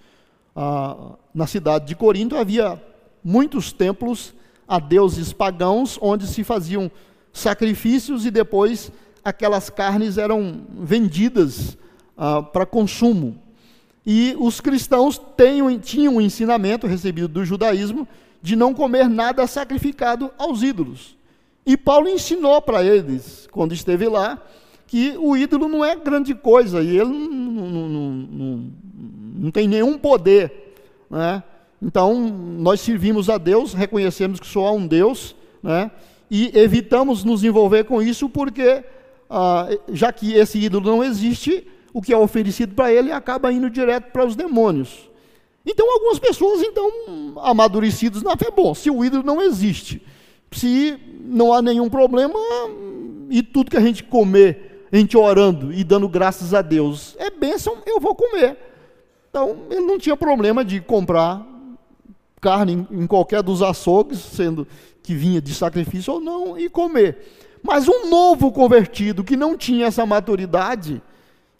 [0.55, 2.81] Ah, na cidade de Corinto havia
[3.23, 4.35] muitos templos
[4.67, 6.91] a deuses pagãos, onde se faziam
[7.33, 8.91] sacrifícios e depois
[9.25, 11.77] aquelas carnes eram vendidas
[12.17, 13.39] ah, para consumo.
[14.05, 18.07] E os cristãos tinham, tinham um ensinamento recebido do judaísmo
[18.41, 21.17] de não comer nada sacrificado aos ídolos.
[21.65, 24.43] E Paulo ensinou para eles, quando esteve lá,
[24.89, 28.73] que o ídolo não é grande coisa e ele não, não, não,
[29.37, 30.75] não tem nenhum poder.
[31.09, 31.43] Né?
[31.83, 35.91] Então, nós servimos a Deus, reconhecemos que só há um Deus, né?
[36.31, 38.85] e evitamos nos envolver com isso porque,
[39.29, 43.69] ah, já que esse ídolo não existe, o que é oferecido para ele acaba indo
[43.69, 45.11] direto para os demônios.
[45.67, 46.89] Então, algumas pessoas, então,
[47.43, 50.01] amadurecidos na fé, bom, se o ídolo não existe,
[50.53, 52.39] se não há nenhum problema,
[53.29, 57.31] e tudo que a gente comer a gente orando e dando graças a Deus, é
[57.31, 58.59] bênção, eu vou comer.
[59.31, 61.43] Então, ele não tinha problema de comprar
[62.43, 64.67] carne em, qualquer dos açougues, sendo
[65.01, 67.19] que vinha de sacrifício ou não, e comer.
[67.63, 71.01] Mas um novo convertido que não tinha essa maturidade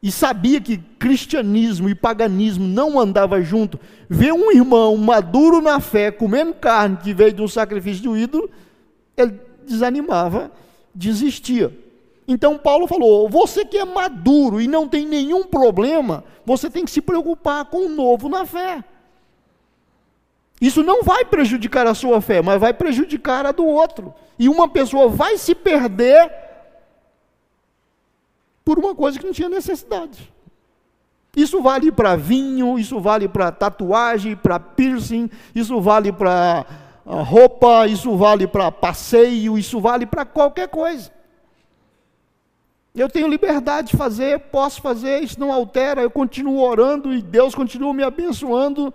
[0.03, 3.79] e sabia que cristianismo e paganismo não andavam junto,
[4.11, 8.51] vê um irmão maduro na fé comendo carne que veio de um sacrifício do ídolo,
[9.17, 10.51] ele desanimava,
[10.93, 11.73] desistia.
[12.27, 16.91] Então Paulo falou: você que é maduro e não tem nenhum problema, você tem que
[16.91, 18.83] se preocupar com o novo na fé.
[20.63, 24.15] Isso não vai prejudicar a sua fé, mas vai prejudicar a do outro.
[24.39, 26.33] E uma pessoa vai se perder
[28.65, 30.33] por uma coisa que não tinha necessidade.
[31.37, 36.65] Isso vale para vinho, isso vale para tatuagem, para piercing, isso vale para
[37.05, 41.11] ah, roupa, isso vale para passeio, isso vale para qualquer coisa.
[42.95, 47.53] Eu tenho liberdade de fazer, posso fazer, isso não altera, eu continuo orando e Deus
[47.53, 48.95] continua me abençoando,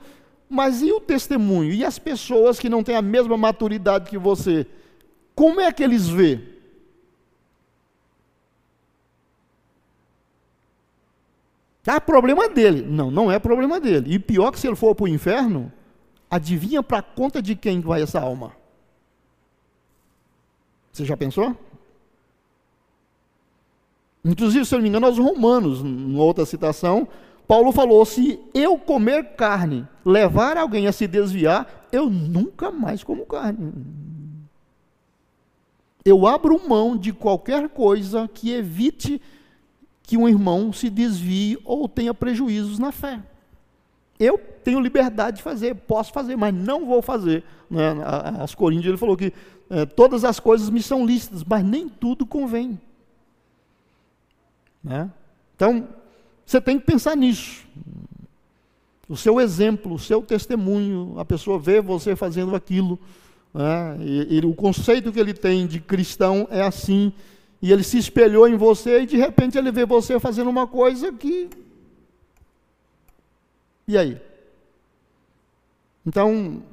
[0.49, 1.71] Mas e o testemunho?
[1.71, 4.65] E as pessoas que não têm a mesma maturidade que você?
[5.35, 6.39] Como é que eles vê?
[11.85, 12.81] Ah, problema dele.
[12.81, 14.13] Não, não é problema dele.
[14.13, 15.71] E pior que se ele for para o inferno,
[16.29, 18.51] adivinha para conta de quem vai essa alma?
[20.91, 21.55] Você já pensou?
[24.25, 27.07] Inclusive, se eu não me engano, aos romanos, em outra citação,
[27.47, 33.25] Paulo falou: se eu comer carne, levar alguém a se desviar, eu nunca mais como
[33.25, 33.73] carne.
[36.03, 39.21] Eu abro mão de qualquer coisa que evite
[40.03, 43.21] que um irmão se desvie ou tenha prejuízos na fé.
[44.19, 47.43] Eu tenho liberdade de fazer, posso fazer, mas não vou fazer.
[47.69, 47.93] Né?
[48.39, 49.33] As Coríntios ele falou que
[49.69, 52.79] é, todas as coisas me são lícitas, mas nem tudo convém.
[54.81, 55.11] Né?
[55.55, 55.87] Então,
[56.47, 57.67] você tem que pensar nisso.
[59.09, 62.97] O seu exemplo, o seu testemunho, a pessoa vê você fazendo aquilo.
[63.53, 63.97] Né?
[64.29, 67.11] E, o conceito que ele tem de cristão é assim.
[67.61, 71.11] E ele se espelhou em você e de repente ele vê você fazendo uma coisa
[71.11, 71.49] que.
[73.85, 74.17] E aí?
[76.05, 76.63] Então,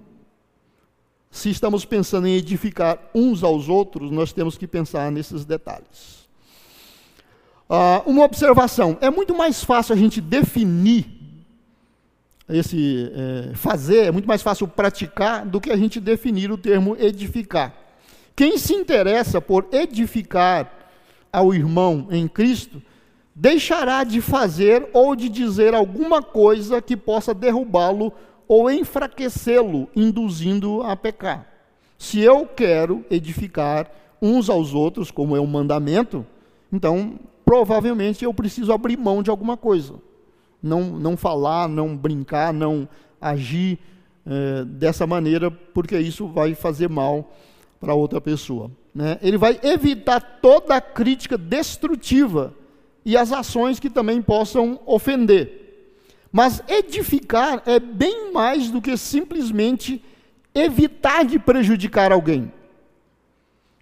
[1.33, 6.24] se estamos pensando em edificar uns aos outros, nós temos que pensar nesses detalhes.
[7.69, 11.15] Uh, uma observação: é muito mais fácil a gente definir
[12.49, 16.97] esse é, fazer, é muito mais fácil praticar do que a gente definir o termo
[16.99, 17.73] edificar.
[18.37, 20.71] Quem se interessa por edificar
[21.33, 22.83] ao irmão em Cristo,
[23.35, 28.13] deixará de fazer ou de dizer alguma coisa que possa derrubá-lo
[28.47, 31.47] ou enfraquecê-lo, induzindo a pecar.
[31.97, 36.27] Se eu quero edificar uns aos outros, como é um mandamento,
[36.73, 39.95] então provavelmente eu preciso abrir mão de alguma coisa.
[40.63, 42.89] Não, não falar, não brincar, não
[43.21, 43.79] agir
[44.27, 47.33] é, dessa maneira, porque isso vai fazer mal
[47.81, 48.71] para outra pessoa.
[48.95, 49.19] Né?
[49.21, 52.55] Ele vai evitar toda a crítica destrutiva
[53.05, 55.61] e as ações que também possam ofender.
[56.33, 60.03] Mas edificar é bem mais do que simplesmente
[60.55, 62.51] evitar de prejudicar alguém.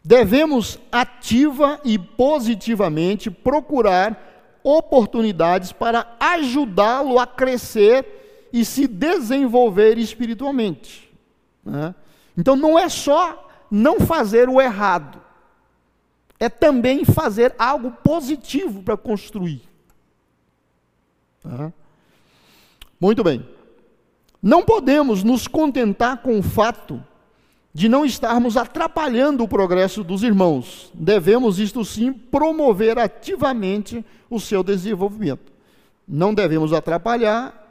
[0.05, 11.11] Devemos ativa e positivamente procurar oportunidades para ajudá-lo a crescer e se desenvolver espiritualmente.
[11.65, 11.95] Né?
[12.37, 15.21] Então não é só não fazer o errado,
[16.39, 19.63] é também fazer algo positivo para construir.
[21.45, 21.73] Né?
[23.01, 23.49] Muito bem.
[24.43, 27.03] Não podemos nos contentar com o fato
[27.75, 30.91] de não estarmos atrapalhando o progresso dos irmãos.
[30.93, 35.53] Devemos, isto sim, promover ativamente o seu desenvolvimento.
[36.07, 37.71] Não devemos atrapalhar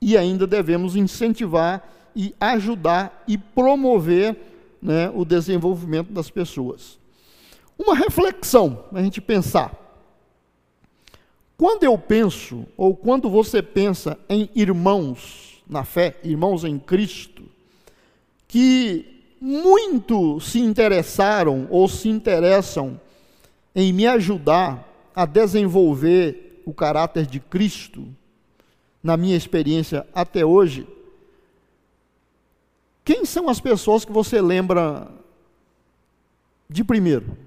[0.00, 4.36] e ainda devemos incentivar e ajudar e promover
[4.80, 6.98] né, o desenvolvimento das pessoas.
[7.78, 9.74] Uma reflexão, a gente pensar.
[11.58, 17.49] Quando eu penso, ou quando você pensa em irmãos na fé, irmãos em Cristo,
[18.50, 23.00] que muito se interessaram ou se interessam
[23.72, 24.84] em me ajudar
[25.14, 28.08] a desenvolver o caráter de Cristo,
[29.00, 30.84] na minha experiência até hoje,
[33.04, 35.06] quem são as pessoas que você lembra
[36.68, 37.38] de primeiro?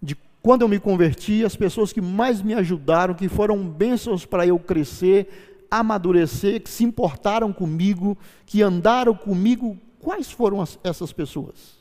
[0.00, 4.46] De quando eu me converti, as pessoas que mais me ajudaram, que foram bênçãos para
[4.46, 11.76] eu crescer, amadurecer, que se importaram comigo, que andaram comigo Quais foram as, essas pessoas?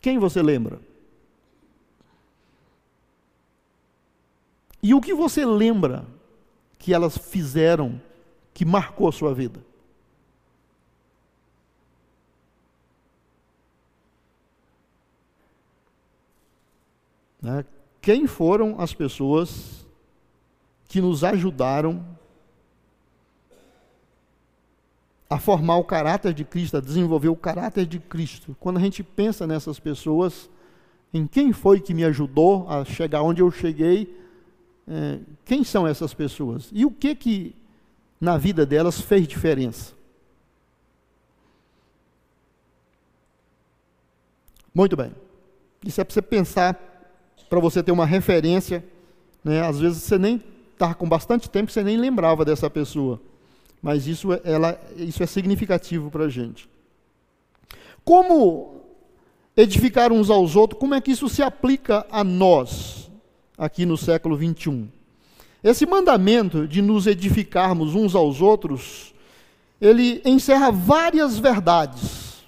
[0.00, 0.80] Quem você lembra?
[4.82, 6.04] E o que você lembra
[6.78, 8.00] que elas fizeram
[8.52, 9.60] que marcou a sua vida?
[17.40, 17.64] Né?
[18.00, 19.86] Quem foram as pessoas
[20.88, 22.04] que nos ajudaram
[25.32, 28.54] a formar o caráter de Cristo, a desenvolver o caráter de Cristo.
[28.60, 30.50] Quando a gente pensa nessas pessoas,
[31.12, 34.14] em quem foi que me ajudou a chegar onde eu cheguei,
[34.86, 36.68] é, quem são essas pessoas?
[36.70, 37.56] E o que que
[38.20, 39.94] na vida delas fez diferença?
[44.74, 45.14] Muito bem.
[45.82, 46.78] Isso é para você pensar,
[47.48, 48.84] para você ter uma referência.
[49.42, 49.66] Né?
[49.66, 50.42] Às vezes você nem
[50.74, 53.18] está com bastante tempo, você nem lembrava dessa pessoa
[53.82, 56.68] mas isso, é, ela, isso é significativo para a gente.
[58.04, 58.80] Como
[59.56, 63.10] edificar uns aos outros, como é que isso se aplica a nós,
[63.58, 64.88] aqui no século 21?
[65.64, 69.12] Esse mandamento de nos edificarmos uns aos outros,
[69.80, 72.44] ele encerra várias verdades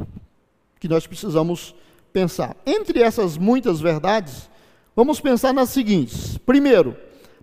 [0.78, 1.74] que nós precisamos
[2.12, 2.56] pensar.
[2.64, 4.48] Entre essas muitas verdades,
[4.94, 6.96] vamos pensar nas seguintes: primeiro,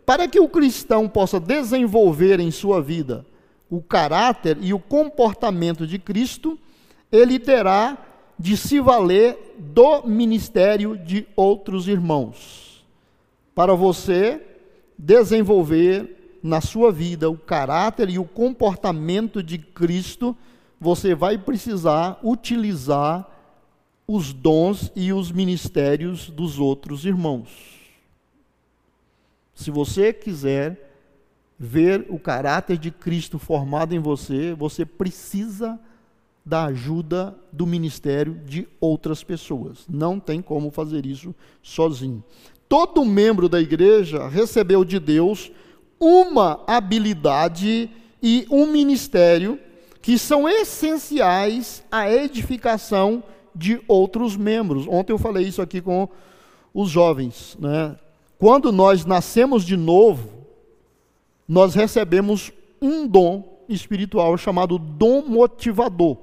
[0.06, 3.26] para que o cristão possa desenvolver em sua vida
[3.72, 6.60] o caráter e o comportamento de Cristo,
[7.10, 7.98] ele terá
[8.38, 12.86] de se valer do ministério de outros irmãos.
[13.56, 14.42] Para você
[14.98, 20.36] desenvolver na sua vida o caráter e o comportamento de Cristo,
[20.78, 23.26] você vai precisar utilizar
[24.06, 27.50] os dons e os ministérios dos outros irmãos.
[29.54, 30.91] Se você quiser
[31.64, 35.80] ver o caráter de Cristo formado em você, você precisa
[36.44, 39.86] da ajuda do ministério de outras pessoas.
[39.88, 42.24] Não tem como fazer isso sozinho.
[42.68, 45.52] Todo membro da igreja recebeu de Deus
[46.00, 47.92] uma habilidade
[48.24, 49.60] e um ministério
[50.02, 53.24] que são essenciais à edificação
[53.56, 54.88] de outros membros.
[54.88, 56.10] Ontem eu falei isso aqui com
[56.74, 57.56] os jovens.
[57.60, 57.96] Né?
[58.40, 60.41] Quando nós nascemos de novo,
[61.48, 66.18] nós recebemos um dom espiritual chamado dom motivador.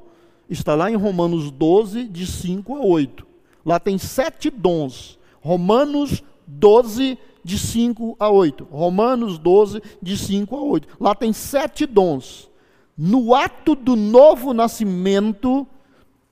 [0.49, 3.27] Está lá em Romanos 12, de 5 a 8.
[3.65, 5.19] Lá tem sete dons.
[5.41, 8.67] Romanos 12, de 5 a 8.
[8.71, 10.89] Romanos 12, de 5 a 8.
[10.99, 12.49] Lá tem sete dons.
[12.97, 15.67] No ato do novo nascimento,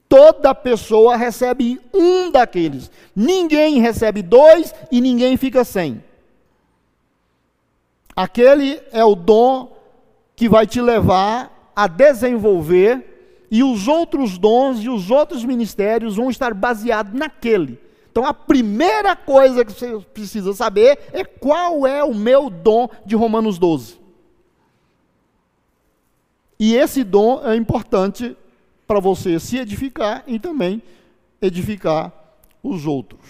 [0.08, 2.90] toda pessoa recebe um daqueles.
[3.14, 6.02] Ninguém recebe dois e ninguém fica sem.
[8.16, 9.76] Aquele é o dom
[10.34, 16.30] que vai te levar a desenvolver e os outros dons e os outros ministérios vão
[16.30, 17.78] estar baseados naquele.
[18.10, 23.14] Então a primeira coisa que você precisa saber é qual é o meu dom de
[23.14, 24.00] Romanos 12.
[26.58, 28.34] E esse dom é importante
[28.86, 30.82] para você se edificar e também
[31.42, 32.10] edificar
[32.62, 33.20] os outros.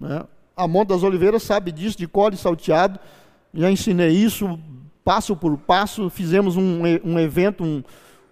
[0.00, 0.24] Né?
[0.56, 2.98] A Monte das Oliveiras sabe disso, de cor e salteado.
[3.54, 4.58] Já ensinei isso
[5.04, 6.08] passo por passo.
[6.08, 7.82] Fizemos um, um evento, um,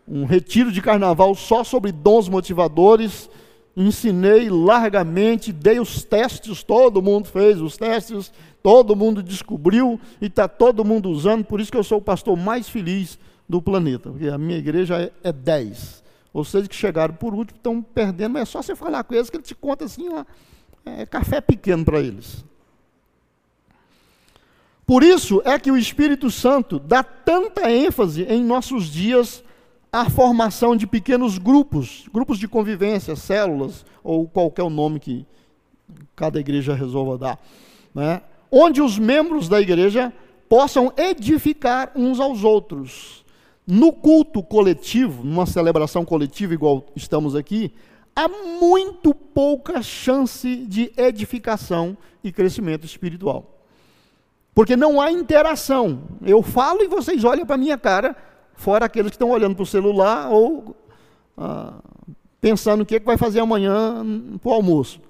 [0.06, 3.28] um retiro de carnaval só sobre dons motivadores.
[3.76, 10.48] Ensinei largamente, dei os testes, todo mundo fez os testes, todo mundo descobriu e está
[10.48, 11.44] todo mundo usando.
[11.44, 13.18] Por isso que eu sou o pastor mais feliz
[13.48, 16.02] do planeta, porque a minha igreja é 10.
[16.32, 19.30] Ou seja, que chegaram por último estão perdendo, mas é só você falar com eles
[19.30, 20.24] que ele te conta assim, ó,
[20.84, 22.44] é café pequeno para eles.
[24.90, 29.44] Por isso é que o Espírito Santo dá tanta ênfase em nossos dias
[29.92, 35.24] a formação de pequenos grupos, grupos de convivência, células, ou qualquer nome que
[36.16, 37.38] cada igreja resolva dar,
[37.94, 38.20] né?
[38.50, 40.12] onde os membros da igreja
[40.48, 43.24] possam edificar uns aos outros.
[43.64, 47.72] No culto coletivo, numa celebração coletiva igual estamos aqui,
[48.16, 53.59] há muito pouca chance de edificação e crescimento espiritual.
[54.54, 56.02] Porque não há interação.
[56.22, 58.16] Eu falo e vocês olham para a minha cara
[58.54, 60.76] fora aqueles que estão olhando para o celular ou
[61.36, 61.74] ah,
[62.40, 64.04] pensando o que, é que vai fazer amanhã
[64.42, 65.00] para o almoço.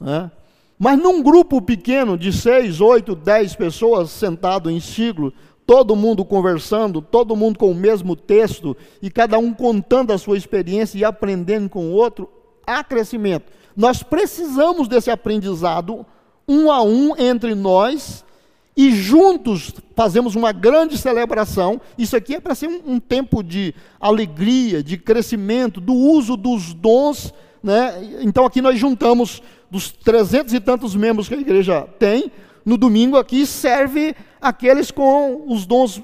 [0.00, 0.30] Né?
[0.78, 5.32] Mas num grupo pequeno de seis, oito, dez pessoas sentado em ciclo,
[5.66, 10.38] todo mundo conversando, todo mundo com o mesmo texto e cada um contando a sua
[10.38, 12.30] experiência e aprendendo com o outro,
[12.66, 13.52] há crescimento.
[13.76, 16.06] Nós precisamos desse aprendizado
[16.48, 18.24] um a um entre nós
[18.78, 21.80] e juntos fazemos uma grande celebração.
[21.98, 26.72] Isso aqui é para ser um, um, tempo de alegria, de crescimento, do uso dos
[26.74, 27.34] dons.
[27.60, 28.20] Né?
[28.20, 32.30] Então aqui nós juntamos dos trezentos e tantos membros que a igreja tem.
[32.64, 36.00] No domingo aqui serve aqueles com os dons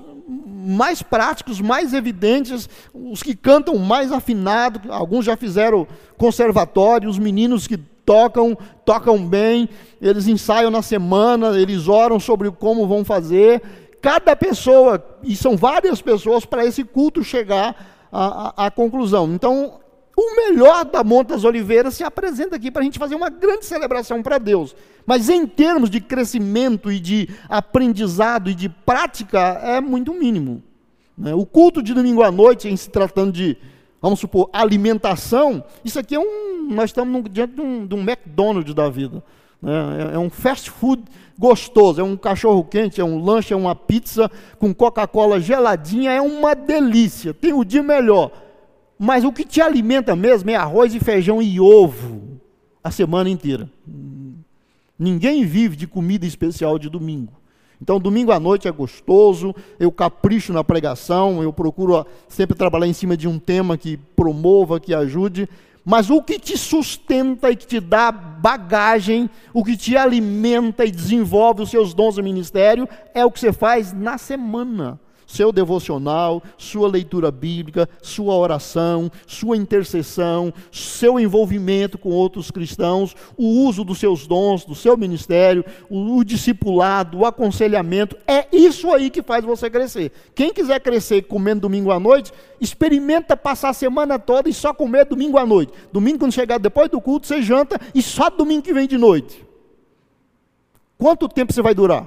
[0.66, 7.68] mais práticos, mais evidentes, os que cantam mais afinado, alguns já fizeram conservatório, os meninos
[7.68, 9.68] que tocam, tocam bem,
[10.00, 13.62] eles ensaiam na semana, eles oram sobre como vão fazer.
[14.00, 19.32] Cada pessoa, e são várias pessoas, para esse culto chegar à, à, à conclusão.
[19.32, 19.80] Então,
[20.16, 23.64] o melhor da Monte das Oliveiras se apresenta aqui para a gente fazer uma grande
[23.64, 24.76] celebração para Deus.
[25.04, 30.62] Mas em termos de crescimento e de aprendizado e de prática, é muito mínimo.
[31.18, 31.34] Né?
[31.34, 33.56] O culto de domingo à noite, em se tratando de
[34.04, 36.68] vamos supor, alimentação, isso aqui é um.
[36.70, 39.24] Nós estamos diante de um, de um McDonald's da vida.
[39.62, 39.72] Né?
[40.12, 41.02] É, é um fast food
[41.38, 46.20] gostoso, é um cachorro quente, é um lanche, é uma pizza com Coca-Cola geladinha, é
[46.20, 47.32] uma delícia.
[47.32, 48.30] Tem o dia melhor.
[48.98, 52.38] Mas o que te alimenta mesmo é arroz e feijão e ovo
[52.82, 53.70] a semana inteira.
[54.98, 57.32] Ninguém vive de comida especial de domingo.
[57.84, 62.94] Então, domingo à noite é gostoso, eu capricho na pregação, eu procuro sempre trabalhar em
[62.94, 65.46] cima de um tema que promova, que ajude,
[65.84, 70.90] mas o que te sustenta e que te dá bagagem, o que te alimenta e
[70.90, 76.42] desenvolve os seus dons do ministério, é o que você faz na semana seu devocional,
[76.56, 83.98] sua leitura bíblica, sua oração, sua intercessão, seu envolvimento com outros cristãos, o uso dos
[83.98, 89.44] seus dons, do seu ministério, o, o discipulado, o aconselhamento, é isso aí que faz
[89.44, 90.12] você crescer.
[90.34, 95.04] Quem quiser crescer comendo domingo à noite, experimenta passar a semana toda e só comer
[95.06, 95.72] domingo à noite.
[95.92, 99.44] Domingo, quando chegar depois do culto, você janta e só domingo que vem de noite.
[100.98, 102.06] Quanto tempo você vai durar?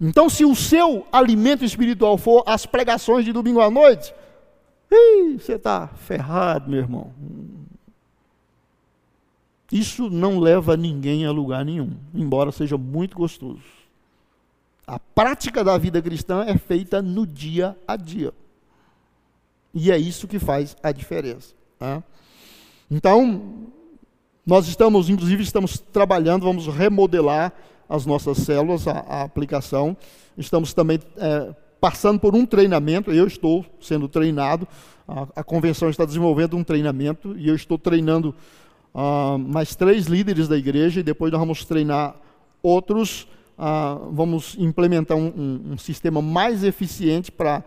[0.00, 4.14] Então, se o seu alimento espiritual for as pregações de domingo à noite,
[4.90, 7.12] ih, você está ferrado, meu irmão.
[9.72, 13.62] Isso não leva ninguém a lugar nenhum, embora seja muito gostoso.
[14.86, 18.32] A prática da vida cristã é feita no dia a dia.
[19.74, 21.54] E é isso que faz a diferença.
[21.78, 22.02] Tá?
[22.90, 23.66] Então,
[24.44, 27.52] nós estamos, inclusive, estamos trabalhando, vamos remodelar
[27.88, 29.96] as nossas células, a, a aplicação.
[30.36, 34.66] Estamos também é, passando por um treinamento, eu estou sendo treinado,
[35.06, 38.34] a, a, convenção está desenvolvendo um treinamento e eu estou treinando
[38.94, 42.16] uh, mais três líderes da igreja e depois nós vamos treinar
[42.62, 47.62] outros, uh, vamos implementar um, um, um, sistema mais eficiente para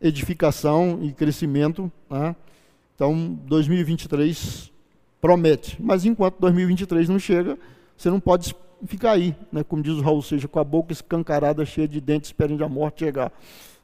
[0.00, 1.90] edificação e crescimento.
[2.08, 2.36] Né?
[2.94, 4.70] Então, 2023
[5.20, 7.58] promete, mas enquanto 2023 não chega,
[7.96, 8.54] você não pode
[8.86, 12.28] fica aí, né, como diz o Raul seja com a boca escancarada, cheia de dentes,
[12.28, 13.32] esperando a morte chegar.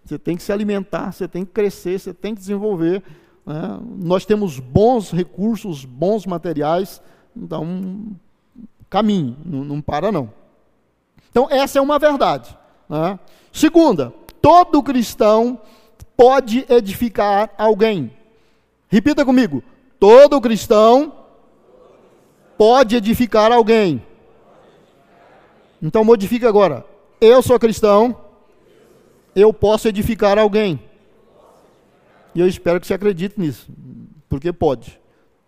[0.04, 3.02] Você tem que se alimentar, você tem que crescer, você tem que desenvolver.
[3.46, 3.80] Né?
[3.98, 7.00] Nós temos bons recursos, bons materiais,
[7.34, 8.14] então,
[8.88, 10.30] caminho, não, não para não.
[11.30, 12.56] Então, essa é uma verdade.
[12.88, 13.18] Né?
[13.52, 15.60] Segunda, todo cristão
[16.16, 18.12] pode edificar alguém.
[18.88, 19.62] Repita comigo:
[19.98, 21.12] todo cristão
[22.56, 24.02] pode edificar alguém.
[25.84, 26.82] Então modifica agora.
[27.20, 28.16] Eu sou cristão,
[29.36, 30.80] eu posso edificar alguém.
[32.34, 33.68] E eu espero que você acredite nisso,
[34.26, 34.98] porque pode.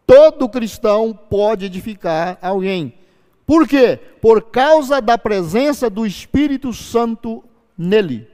[0.06, 2.92] Todo cristão pode edificar alguém.
[3.46, 3.98] Por quê?
[4.20, 7.42] Por causa da presença do Espírito Santo
[7.76, 8.28] nele.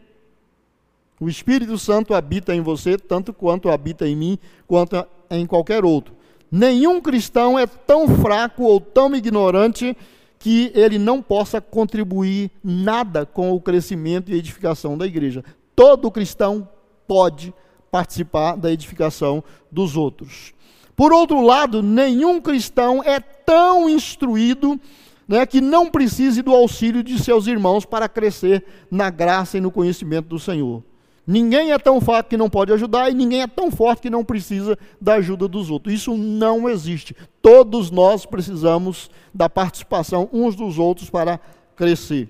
[1.20, 6.14] O Espírito Santo habita em você, tanto quanto habita em mim, quanto em qualquer outro.
[6.50, 9.96] Nenhum cristão é tão fraco ou tão ignorante
[10.43, 15.45] que ele não possa contribuir nada com o crescimento e edificação da igreja.
[15.76, 16.68] Todo cristão
[17.07, 17.55] pode
[17.93, 20.53] participar da edificação dos outros.
[20.97, 24.80] Por outro lado, nenhum cristão é tão instruído
[25.28, 29.70] né, que não precise do auxílio de seus irmãos para crescer na graça e no
[29.70, 30.82] conhecimento do Senhor.
[31.27, 34.25] Ninguém é tão fraco que não pode ajudar e ninguém é tão forte que não
[34.25, 35.95] precisa da ajuda dos outros.
[35.95, 37.14] Isso não existe.
[37.41, 41.39] Todos nós precisamos da participação uns dos outros para
[41.77, 42.29] crescer.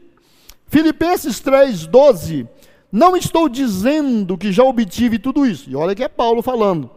[0.67, 2.47] Filipenses 3:12.
[2.91, 5.71] Não estou dizendo que já obtive tudo isso.
[5.71, 6.91] E olha que é Paulo falando,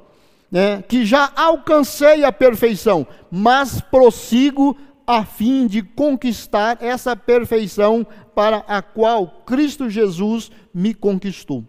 [0.52, 0.82] né?
[0.82, 4.76] Que já alcancei a perfeição, mas prossigo
[5.08, 11.64] a fim de conquistar essa perfeição para a qual Cristo Jesus me conquistou.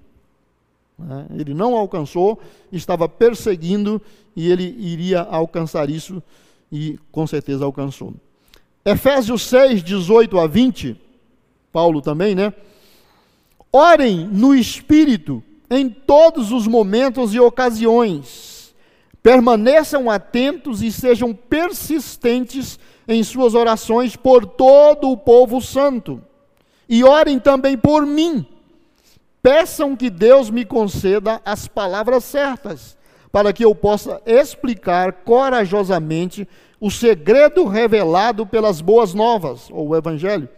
[1.07, 1.24] Né?
[1.38, 2.40] Ele não alcançou,
[2.72, 4.02] estava perseguindo
[4.34, 6.20] e ele iria alcançar isso
[6.70, 8.12] e com certeza alcançou.
[8.84, 11.00] Efésios 6, 18 a 20,
[11.72, 12.52] Paulo também, né?
[13.72, 18.74] Orem no Espírito em todos os momentos e ocasiões.
[19.22, 26.20] Permaneçam atentos e sejam persistentes em suas orações por todo o povo santo.
[26.88, 28.46] E orem também por mim
[29.47, 32.99] Peçam que Deus me conceda as palavras certas,
[33.30, 36.49] para que eu possa explicar corajosamente
[36.80, 40.49] o segredo revelado pelas boas novas, ou o Evangelho.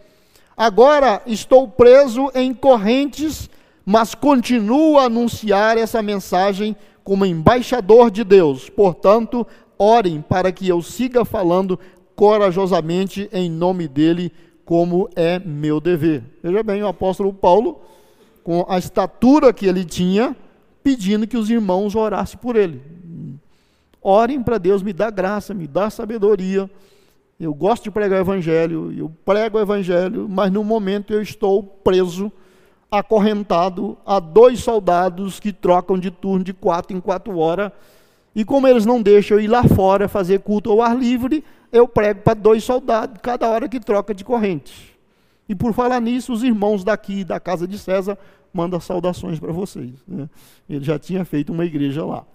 [0.57, 3.47] Agora estou preso em correntes,
[3.85, 8.71] mas continuo a anunciar essa mensagem como embaixador de Deus.
[8.71, 9.45] Portanto,
[9.77, 11.79] orem para que eu siga falando
[12.15, 14.33] corajosamente em nome dele,
[14.65, 16.23] como é meu dever.
[16.41, 17.81] Veja bem, o apóstolo Paulo
[18.49, 20.35] com a estatura que ele tinha,
[20.81, 22.81] pedindo que os irmãos orassem por ele.
[24.01, 26.67] Orem para Deus, me dá graça, me dá sabedoria.
[27.39, 31.61] Eu gosto de pregar o evangelho, eu prego o evangelho, mas no momento eu estou
[31.61, 32.31] preso,
[32.89, 37.71] acorrentado a dois soldados que trocam de turno de quatro em quatro horas.
[38.33, 41.87] E como eles não deixam eu ir lá fora fazer culto ao ar livre, eu
[41.87, 44.97] prego para dois soldados cada hora que troca de corrente.
[45.47, 48.17] E por falar nisso, os irmãos daqui da casa de César
[48.53, 49.93] mandam saudações para vocês.
[50.07, 50.29] Né?
[50.69, 52.25] Ele já tinha feito uma igreja lá.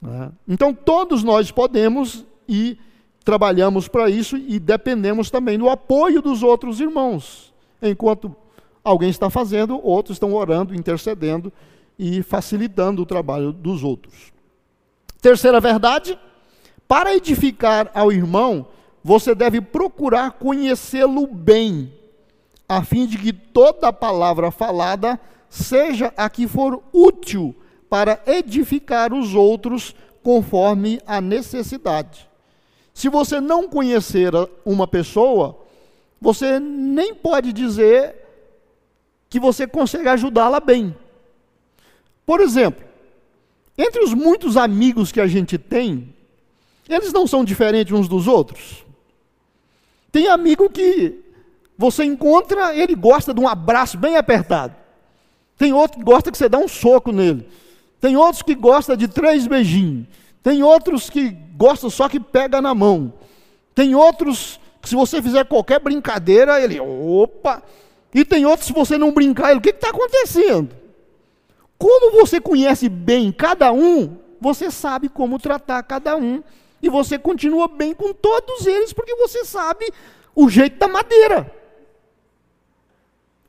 [0.00, 0.30] Né?
[0.46, 2.78] Então, todos nós podemos e
[3.24, 7.52] trabalhamos para isso e dependemos também do apoio dos outros irmãos.
[7.82, 8.34] Enquanto
[8.82, 11.52] alguém está fazendo, outros estão orando, intercedendo
[11.98, 14.32] e facilitando o trabalho dos outros.
[15.20, 16.18] Terceira verdade:
[16.86, 18.66] para edificar ao irmão,
[19.02, 21.92] você deve procurar conhecê-lo bem,
[22.68, 27.54] a fim de que toda palavra falada seja a que for útil
[27.88, 32.28] para edificar os outros conforme a necessidade.
[32.92, 34.32] Se você não conhecer
[34.64, 35.58] uma pessoa,
[36.20, 38.16] você nem pode dizer
[39.30, 40.94] que você consegue ajudá-la bem.
[42.26, 42.84] Por exemplo,
[43.76, 46.12] entre os muitos amigos que a gente tem,
[46.88, 48.84] eles não são diferentes uns dos outros.
[50.10, 51.22] Tem amigo que
[51.76, 54.74] você encontra, ele gosta de um abraço bem apertado.
[55.58, 57.46] Tem outro que gosta que você dá um soco nele.
[58.00, 60.06] Tem outros que gosta de três beijinhos.
[60.40, 63.12] Tem outros que gostam só que pega na mão.
[63.74, 67.60] Tem outros que se você fizer qualquer brincadeira, ele, opa.
[68.14, 70.70] E tem outros, se você não brincar, ele, o que está acontecendo?
[71.76, 76.42] Como você conhece bem cada um, você sabe como tratar cada um.
[76.80, 79.92] E você continua bem com todos eles, porque você sabe
[80.34, 81.52] o jeito da madeira.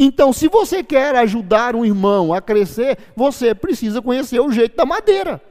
[0.01, 4.85] Então, se você quer ajudar um irmão a crescer, você precisa conhecer o jeito da
[4.85, 5.41] madeira.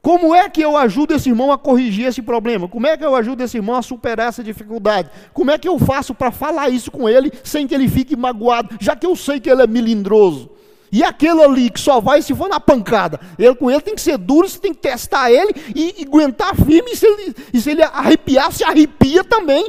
[0.00, 2.66] Como é que eu ajudo esse irmão a corrigir esse problema?
[2.66, 5.10] Como é que eu ajudo esse irmão a superar essa dificuldade?
[5.32, 8.76] Como é que eu faço para falar isso com ele sem que ele fique magoado,
[8.80, 10.50] já que eu sei que ele é melindroso?
[10.90, 14.00] E aquele ali que só vai se for na pancada, ele com ele tem que
[14.00, 17.60] ser duro, você tem que testar ele e, e aguentar firme, e se, ele, e
[17.60, 19.68] se ele arrepiar, se arrepia também,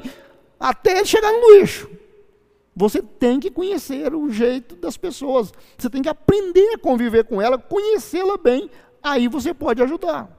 [0.59, 1.92] até ele chegar no eixo.
[2.75, 5.53] Você tem que conhecer o jeito das pessoas.
[5.77, 8.69] Você tem que aprender a conviver com ela, conhecê-la bem,
[9.01, 10.29] aí você pode ajudar.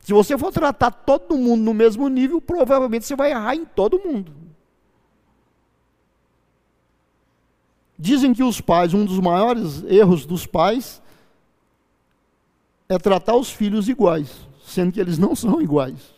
[0.00, 4.00] Se você for tratar todo mundo no mesmo nível, provavelmente você vai errar em todo
[4.00, 4.32] mundo.
[7.98, 11.02] Dizem que os pais, um dos maiores erros dos pais
[12.88, 16.17] é tratar os filhos iguais, sendo que eles não são iguais.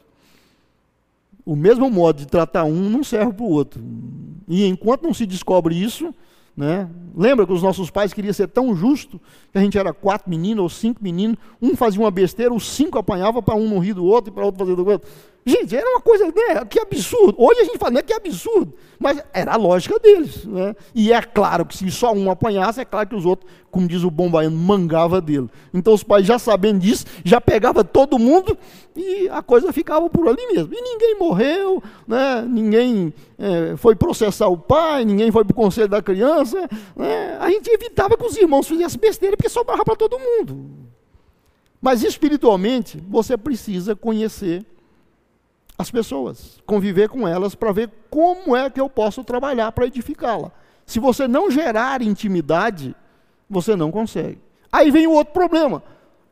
[1.45, 3.83] O mesmo modo de tratar um não serve para o outro.
[4.49, 6.15] E enquanto não se descobre isso,
[6.57, 6.89] né?
[7.17, 9.21] Lembra que os nossos pais queriam ser tão justo
[9.51, 12.99] que a gente era quatro meninos ou cinco meninos, um fazia uma besteira, os cinco
[12.99, 15.09] apanhavam para um rir do outro e para outro fazer do outro.
[15.45, 17.35] Gente, era uma coisa, né, que absurdo.
[17.39, 18.75] Hoje a gente fala, né, que absurdo.
[18.99, 20.45] Mas era a lógica deles.
[20.45, 20.77] Né?
[20.95, 24.03] E é claro que se só um apanhasse, é claro que os outros, como diz
[24.05, 25.49] o bom baiano, mangava dele.
[25.73, 28.57] Então os pais já sabendo disso, já pegava todo mundo
[28.95, 30.75] e a coisa ficava por ali mesmo.
[30.75, 32.45] E ninguém morreu, né?
[32.47, 36.69] ninguém é, foi processar o pai, ninguém foi para o conselho da criança.
[36.95, 37.39] Né?
[37.41, 40.67] A gente evitava que os irmãos fizessem besteira, porque sobrava para todo mundo.
[41.81, 44.67] Mas espiritualmente, você precisa conhecer
[45.81, 50.53] as pessoas, conviver com elas para ver como é que eu posso trabalhar para edificá-la.
[50.85, 52.95] Se você não gerar intimidade,
[53.49, 54.39] você não consegue.
[54.71, 55.83] Aí vem o outro problema.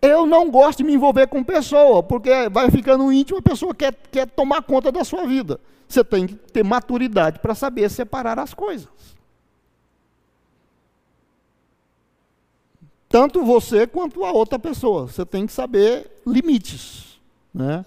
[0.00, 3.94] Eu não gosto de me envolver com pessoa, porque vai ficando íntimo, a pessoa quer,
[4.12, 5.58] quer tomar conta da sua vida.
[5.88, 8.88] Você tem que ter maturidade para saber separar as coisas.
[13.08, 15.08] Tanto você quanto a outra pessoa.
[15.08, 17.18] Você tem que saber limites.
[17.54, 17.84] Né?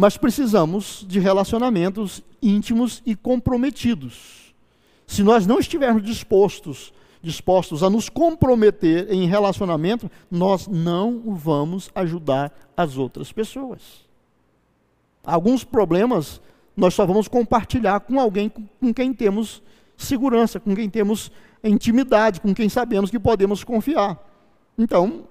[0.00, 4.54] Mas precisamos de relacionamentos íntimos e comprometidos.
[5.04, 12.56] Se nós não estivermos dispostos, dispostos a nos comprometer em relacionamento, nós não vamos ajudar
[12.76, 13.80] as outras pessoas.
[15.24, 16.40] Alguns problemas
[16.76, 19.60] nós só vamos compartilhar com alguém com quem temos
[19.96, 21.32] segurança, com quem temos
[21.64, 24.16] intimidade, com quem sabemos que podemos confiar.
[24.78, 25.24] Então,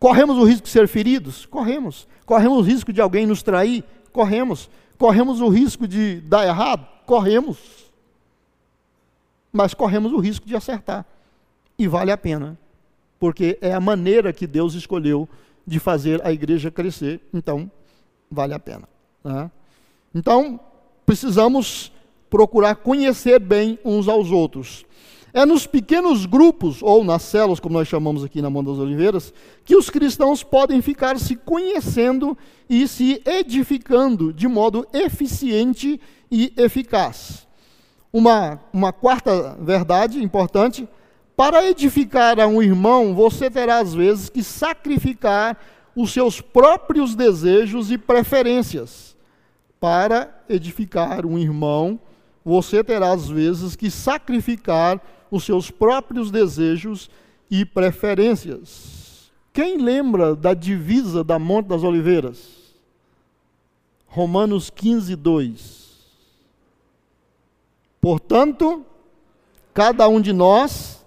[0.00, 1.46] corremos o risco de ser feridos?
[1.46, 2.08] Corremos.
[2.26, 3.84] Corremos o risco de alguém nos trair?
[4.12, 4.70] Corremos.
[4.98, 6.86] Corremos o risco de dar errado?
[7.06, 7.58] Corremos.
[9.52, 11.04] Mas corremos o risco de acertar.
[11.78, 12.58] E vale a pena.
[13.18, 15.28] Porque é a maneira que Deus escolheu
[15.66, 17.20] de fazer a igreja crescer.
[17.32, 17.70] Então,
[18.30, 18.88] vale a pena.
[19.24, 19.50] Né?
[20.14, 20.60] Então,
[21.04, 21.92] precisamos
[22.28, 24.86] procurar conhecer bem uns aos outros.
[25.32, 29.32] É nos pequenos grupos, ou nas células, como nós chamamos aqui na Mão das Oliveiras,
[29.64, 32.36] que os cristãos podem ficar se conhecendo
[32.68, 36.00] e se edificando de modo eficiente
[36.30, 37.46] e eficaz.
[38.12, 40.88] Uma, uma quarta verdade importante:
[41.36, 45.56] para edificar a um irmão, você terá às vezes que sacrificar
[45.94, 49.16] os seus próprios desejos e preferências.
[49.78, 51.98] Para edificar um irmão,
[52.44, 55.00] você terá às vezes que sacrificar
[55.30, 57.10] os seus próprios desejos
[57.50, 59.30] e preferências.
[59.52, 62.60] Quem lembra da divisa da Monte das Oliveiras?
[64.06, 65.90] Romanos 15, 2.
[68.00, 68.84] Portanto,
[69.74, 71.04] cada um de nós,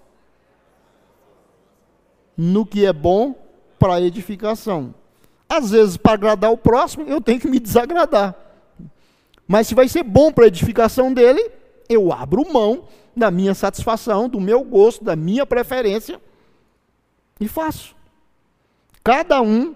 [2.38, 3.36] no que é bom
[3.80, 4.94] para edificação.
[5.48, 8.36] Às vezes, para agradar o próximo, eu tenho que me desagradar.
[9.48, 11.52] Mas se vai ser bom para a edificação dele,
[11.94, 12.86] eu abro mão
[13.16, 16.20] da minha satisfação, do meu gosto, da minha preferência
[17.40, 17.96] e faço.
[19.04, 19.76] Cada um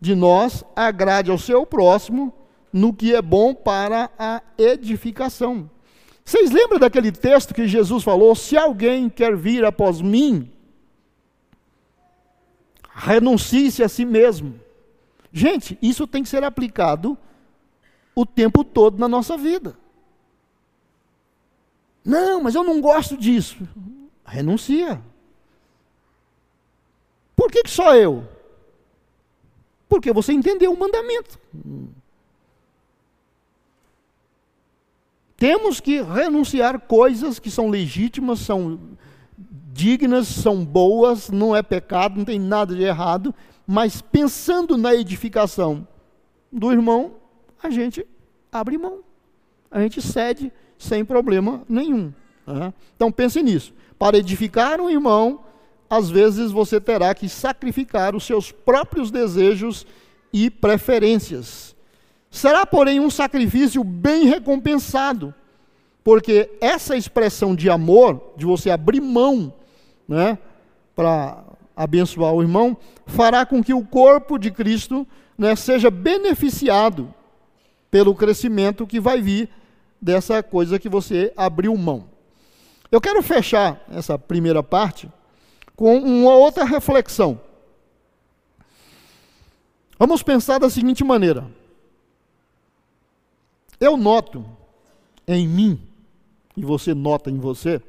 [0.00, 2.32] de nós agrade ao seu próximo
[2.72, 5.70] no que é bom para a edificação.
[6.24, 10.50] Vocês lembram daquele texto que Jesus falou: se alguém quer vir após mim,
[12.92, 14.60] renuncie-se a si mesmo.
[15.32, 17.16] Gente, isso tem que ser aplicado
[18.14, 19.76] o tempo todo na nossa vida.
[22.06, 23.56] Não, mas eu não gosto disso.
[24.24, 25.02] Renuncia.
[27.34, 28.24] Por que, que só eu?
[29.88, 31.36] Porque você entendeu o mandamento.
[35.36, 38.78] Temos que renunciar coisas que são legítimas, são
[39.72, 43.34] dignas, são boas, não é pecado, não tem nada de errado,
[43.66, 45.86] mas pensando na edificação
[46.50, 47.16] do irmão,
[47.60, 48.06] a gente
[48.50, 49.00] abre mão,
[49.70, 52.12] a gente cede sem problema nenhum.
[52.46, 52.72] Né?
[52.94, 53.72] Então pense nisso.
[53.98, 55.40] Para edificar um irmão,
[55.88, 59.86] às vezes você terá que sacrificar os seus próprios desejos
[60.32, 61.74] e preferências.
[62.30, 65.34] Será, porém, um sacrifício bem recompensado,
[66.04, 69.52] porque essa expressão de amor, de você abrir mão
[70.06, 70.38] né,
[70.94, 71.42] para
[71.74, 75.06] abençoar o irmão, fará com que o corpo de Cristo
[75.38, 77.12] né, seja beneficiado
[77.90, 79.48] pelo crescimento que vai vir
[80.00, 82.08] dessa coisa que você abriu mão.
[82.90, 85.10] Eu quero fechar essa primeira parte
[85.74, 87.40] com uma outra reflexão.
[89.98, 91.50] Vamos pensar da seguinte maneira:
[93.80, 94.44] eu noto
[95.26, 95.80] em mim,
[96.56, 97.82] e você nota em você,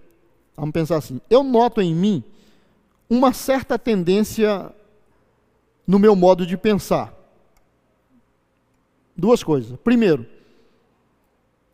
[0.55, 2.23] vamos pensar assim: eu noto em mim
[3.09, 4.73] uma certa tendência
[5.85, 7.13] no meu modo de pensar.
[9.15, 9.77] Duas coisas.
[9.79, 10.27] Primeiro,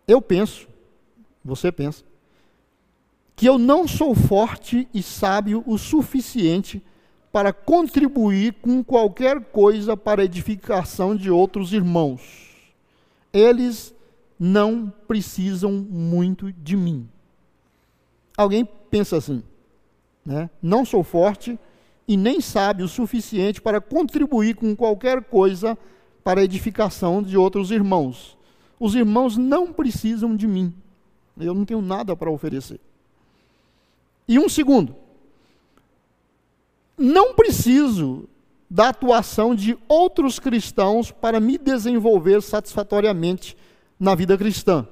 [0.07, 0.67] eu penso,
[1.43, 2.03] você pensa,
[3.35, 6.83] que eu não sou forte e sábio o suficiente
[7.31, 12.21] para contribuir com qualquer coisa para a edificação de outros irmãos.
[13.33, 13.93] Eles
[14.39, 17.09] não precisam muito de mim.
[18.37, 19.41] Alguém pensa assim,
[20.25, 20.49] né?
[20.61, 21.57] Não sou forte
[22.07, 25.77] e nem sábio o suficiente para contribuir com qualquer coisa
[26.23, 28.37] para a edificação de outros irmãos.
[28.79, 30.73] Os irmãos não precisam de mim.
[31.39, 32.79] Eu não tenho nada para oferecer.
[34.27, 34.95] E um segundo,
[36.97, 38.27] não preciso
[38.69, 43.55] da atuação de outros cristãos para me desenvolver satisfatoriamente
[43.99, 44.87] na vida cristã.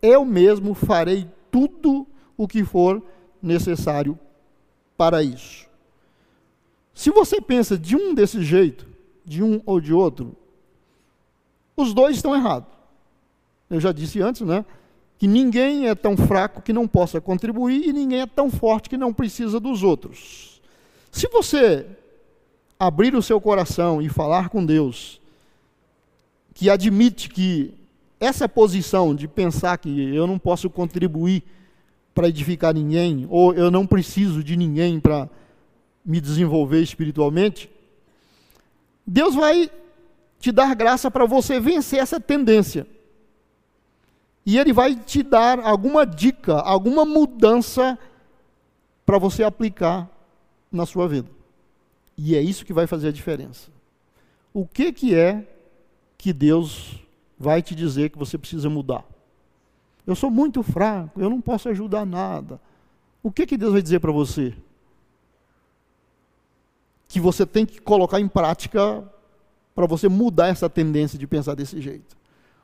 [0.00, 2.06] Eu mesmo farei tudo
[2.36, 3.02] o que for
[3.40, 4.18] necessário
[4.96, 5.66] para isso.
[6.94, 8.86] Se você pensa de um desse jeito,
[9.24, 10.36] de um ou de outro,
[11.76, 12.68] os dois estão errados.
[13.72, 14.66] Eu já disse antes, né?
[15.18, 18.98] Que ninguém é tão fraco que não possa contribuir e ninguém é tão forte que
[18.98, 20.60] não precisa dos outros.
[21.10, 21.86] Se você
[22.78, 25.22] abrir o seu coração e falar com Deus,
[26.52, 27.72] que admite que
[28.20, 31.42] essa posição de pensar que eu não posso contribuir
[32.14, 35.30] para edificar ninguém, ou eu não preciso de ninguém para
[36.04, 37.70] me desenvolver espiritualmente,
[39.06, 39.70] Deus vai
[40.38, 42.86] te dar graça para você vencer essa tendência.
[44.44, 47.98] E Ele vai te dar alguma dica, alguma mudança
[49.06, 50.08] para você aplicar
[50.70, 51.28] na sua vida.
[52.16, 53.70] E é isso que vai fazer a diferença.
[54.52, 55.46] O que, que é
[56.18, 57.00] que Deus
[57.38, 59.04] vai te dizer que você precisa mudar?
[60.06, 62.60] Eu sou muito fraco, eu não posso ajudar nada.
[63.22, 64.52] O que, que Deus vai dizer para você?
[67.08, 69.04] Que você tem que colocar em prática
[69.74, 72.16] para você mudar essa tendência de pensar desse jeito.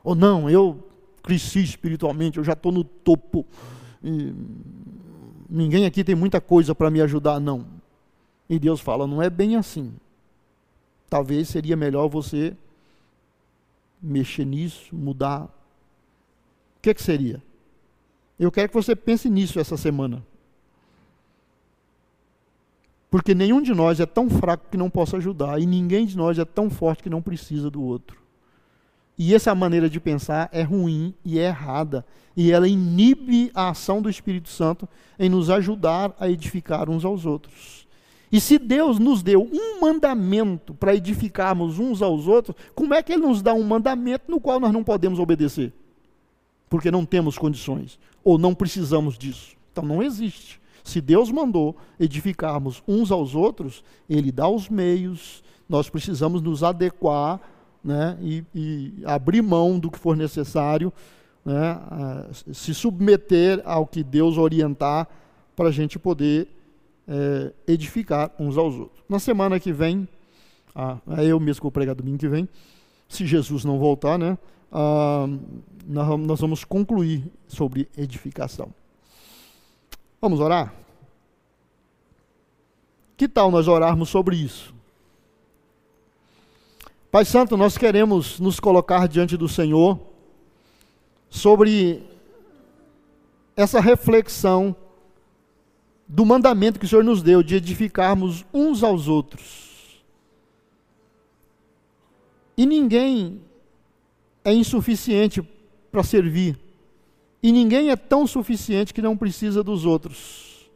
[0.03, 0.85] Ou não, eu
[1.23, 3.47] cresci espiritualmente, eu já estou no topo.
[5.49, 7.67] ninguém aqui tem muita coisa para me ajudar, não.
[8.49, 9.93] E Deus fala, não é bem assim.
[11.09, 12.57] Talvez seria melhor você
[14.01, 15.45] mexer nisso, mudar.
[15.45, 17.43] O que, que seria?
[18.39, 20.25] Eu quero que você pense nisso essa semana.
[23.11, 26.39] Porque nenhum de nós é tão fraco que não possa ajudar, e ninguém de nós
[26.39, 28.28] é tão forte que não precisa do outro.
[29.19, 32.07] E essa maneira de pensar é ruim e é errada.
[32.37, 34.89] E ela inibe a ação do Espírito Santo
[35.19, 37.89] em nos ajudar a edificar uns aos outros.
[38.31, 43.13] E se Deus nos deu um mandamento para edificarmos uns aos outros, como é que
[43.13, 45.73] Ele nos dá um mandamento no qual nós não podemos obedecer?
[46.69, 49.57] Porque não temos condições, ou não precisamos disso.
[49.73, 50.61] Então não existe.
[50.85, 57.41] Se Deus mandou edificarmos uns aos outros, Ele dá os meios, nós precisamos nos adequar
[57.89, 60.93] né, e, e abrir mão do que for necessário,
[61.43, 61.81] né,
[62.53, 65.09] se submeter ao que Deus orientar
[65.57, 66.49] para a gente poder
[67.09, 69.03] é, edificar uns aos outros.
[69.09, 70.07] Na semana que vem,
[70.75, 72.47] ah, eu mesmo vou pregar domingo que vem,
[73.09, 74.37] se Jesus não voltar, né,
[74.71, 75.27] ah,
[75.87, 78.69] nós vamos concluir sobre edificação.
[80.21, 80.75] Vamos orar?
[83.17, 84.78] Que tal nós orarmos sobre isso?
[87.11, 89.99] Pai Santo, nós queremos nos colocar diante do Senhor
[91.31, 92.03] sobre
[93.57, 94.77] essa reflexão
[96.07, 100.05] do mandamento que o Senhor nos deu de edificarmos uns aos outros.
[102.59, 103.41] E ninguém
[104.45, 105.41] é insuficiente
[105.91, 106.59] para servir.
[107.43, 110.71] E ninguém é tão suficiente que não precisa dos outros.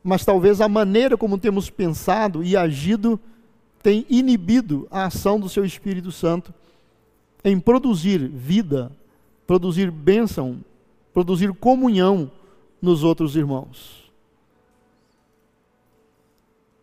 [0.00, 3.18] Mas talvez a maneira como temos pensado e agido
[3.82, 6.52] tem inibido a ação do seu Espírito Santo
[7.42, 8.92] em produzir vida,
[9.46, 10.60] produzir bênção,
[11.12, 12.30] produzir comunhão
[12.80, 14.00] nos outros irmãos.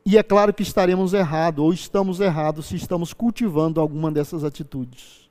[0.05, 5.29] E é claro que estaremos errados, ou estamos errados, se estamos cultivando alguma dessas atitudes.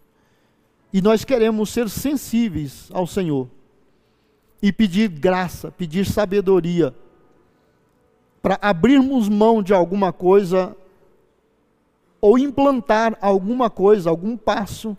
[0.92, 3.48] E nós queremos ser sensíveis ao Senhor
[4.62, 6.94] e pedir graça, pedir sabedoria,
[8.42, 10.76] para abrirmos mão de alguma coisa
[12.26, 14.98] ou implantar alguma coisa, algum passo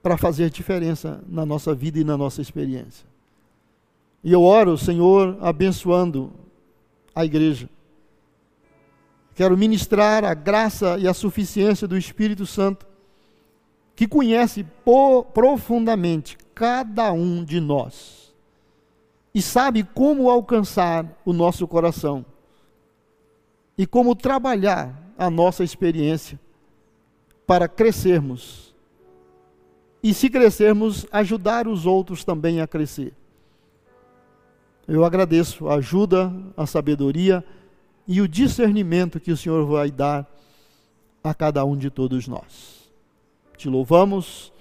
[0.00, 3.04] para fazer diferença na nossa vida e na nossa experiência.
[4.22, 6.32] E eu oro, Senhor, abençoando
[7.12, 7.68] a igreja.
[9.34, 12.86] Quero ministrar a graça e a suficiência do Espírito Santo,
[13.96, 14.64] que conhece
[15.34, 18.32] profundamente cada um de nós
[19.34, 22.24] e sabe como alcançar o nosso coração
[23.76, 26.38] e como trabalhar a nossa experiência
[27.46, 28.74] para crescermos
[30.02, 33.14] e, se crescermos, ajudar os outros também a crescer.
[34.86, 37.42] Eu agradeço a ajuda, a sabedoria
[38.06, 40.30] e o discernimento que o Senhor vai dar
[41.22, 42.90] a cada um de todos nós.
[43.56, 44.52] Te louvamos,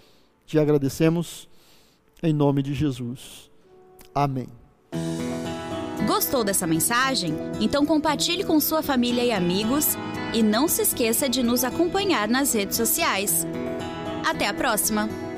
[0.46, 1.50] te agradecemos,
[2.22, 3.52] em nome de Jesus.
[4.16, 4.48] Amém.
[6.08, 7.34] Gostou dessa mensagem?
[7.60, 9.98] Então compartilhe com sua família e amigos
[10.34, 13.46] e não se esqueça de nos acompanhar nas redes sociais.
[14.26, 15.33] Até a próxima!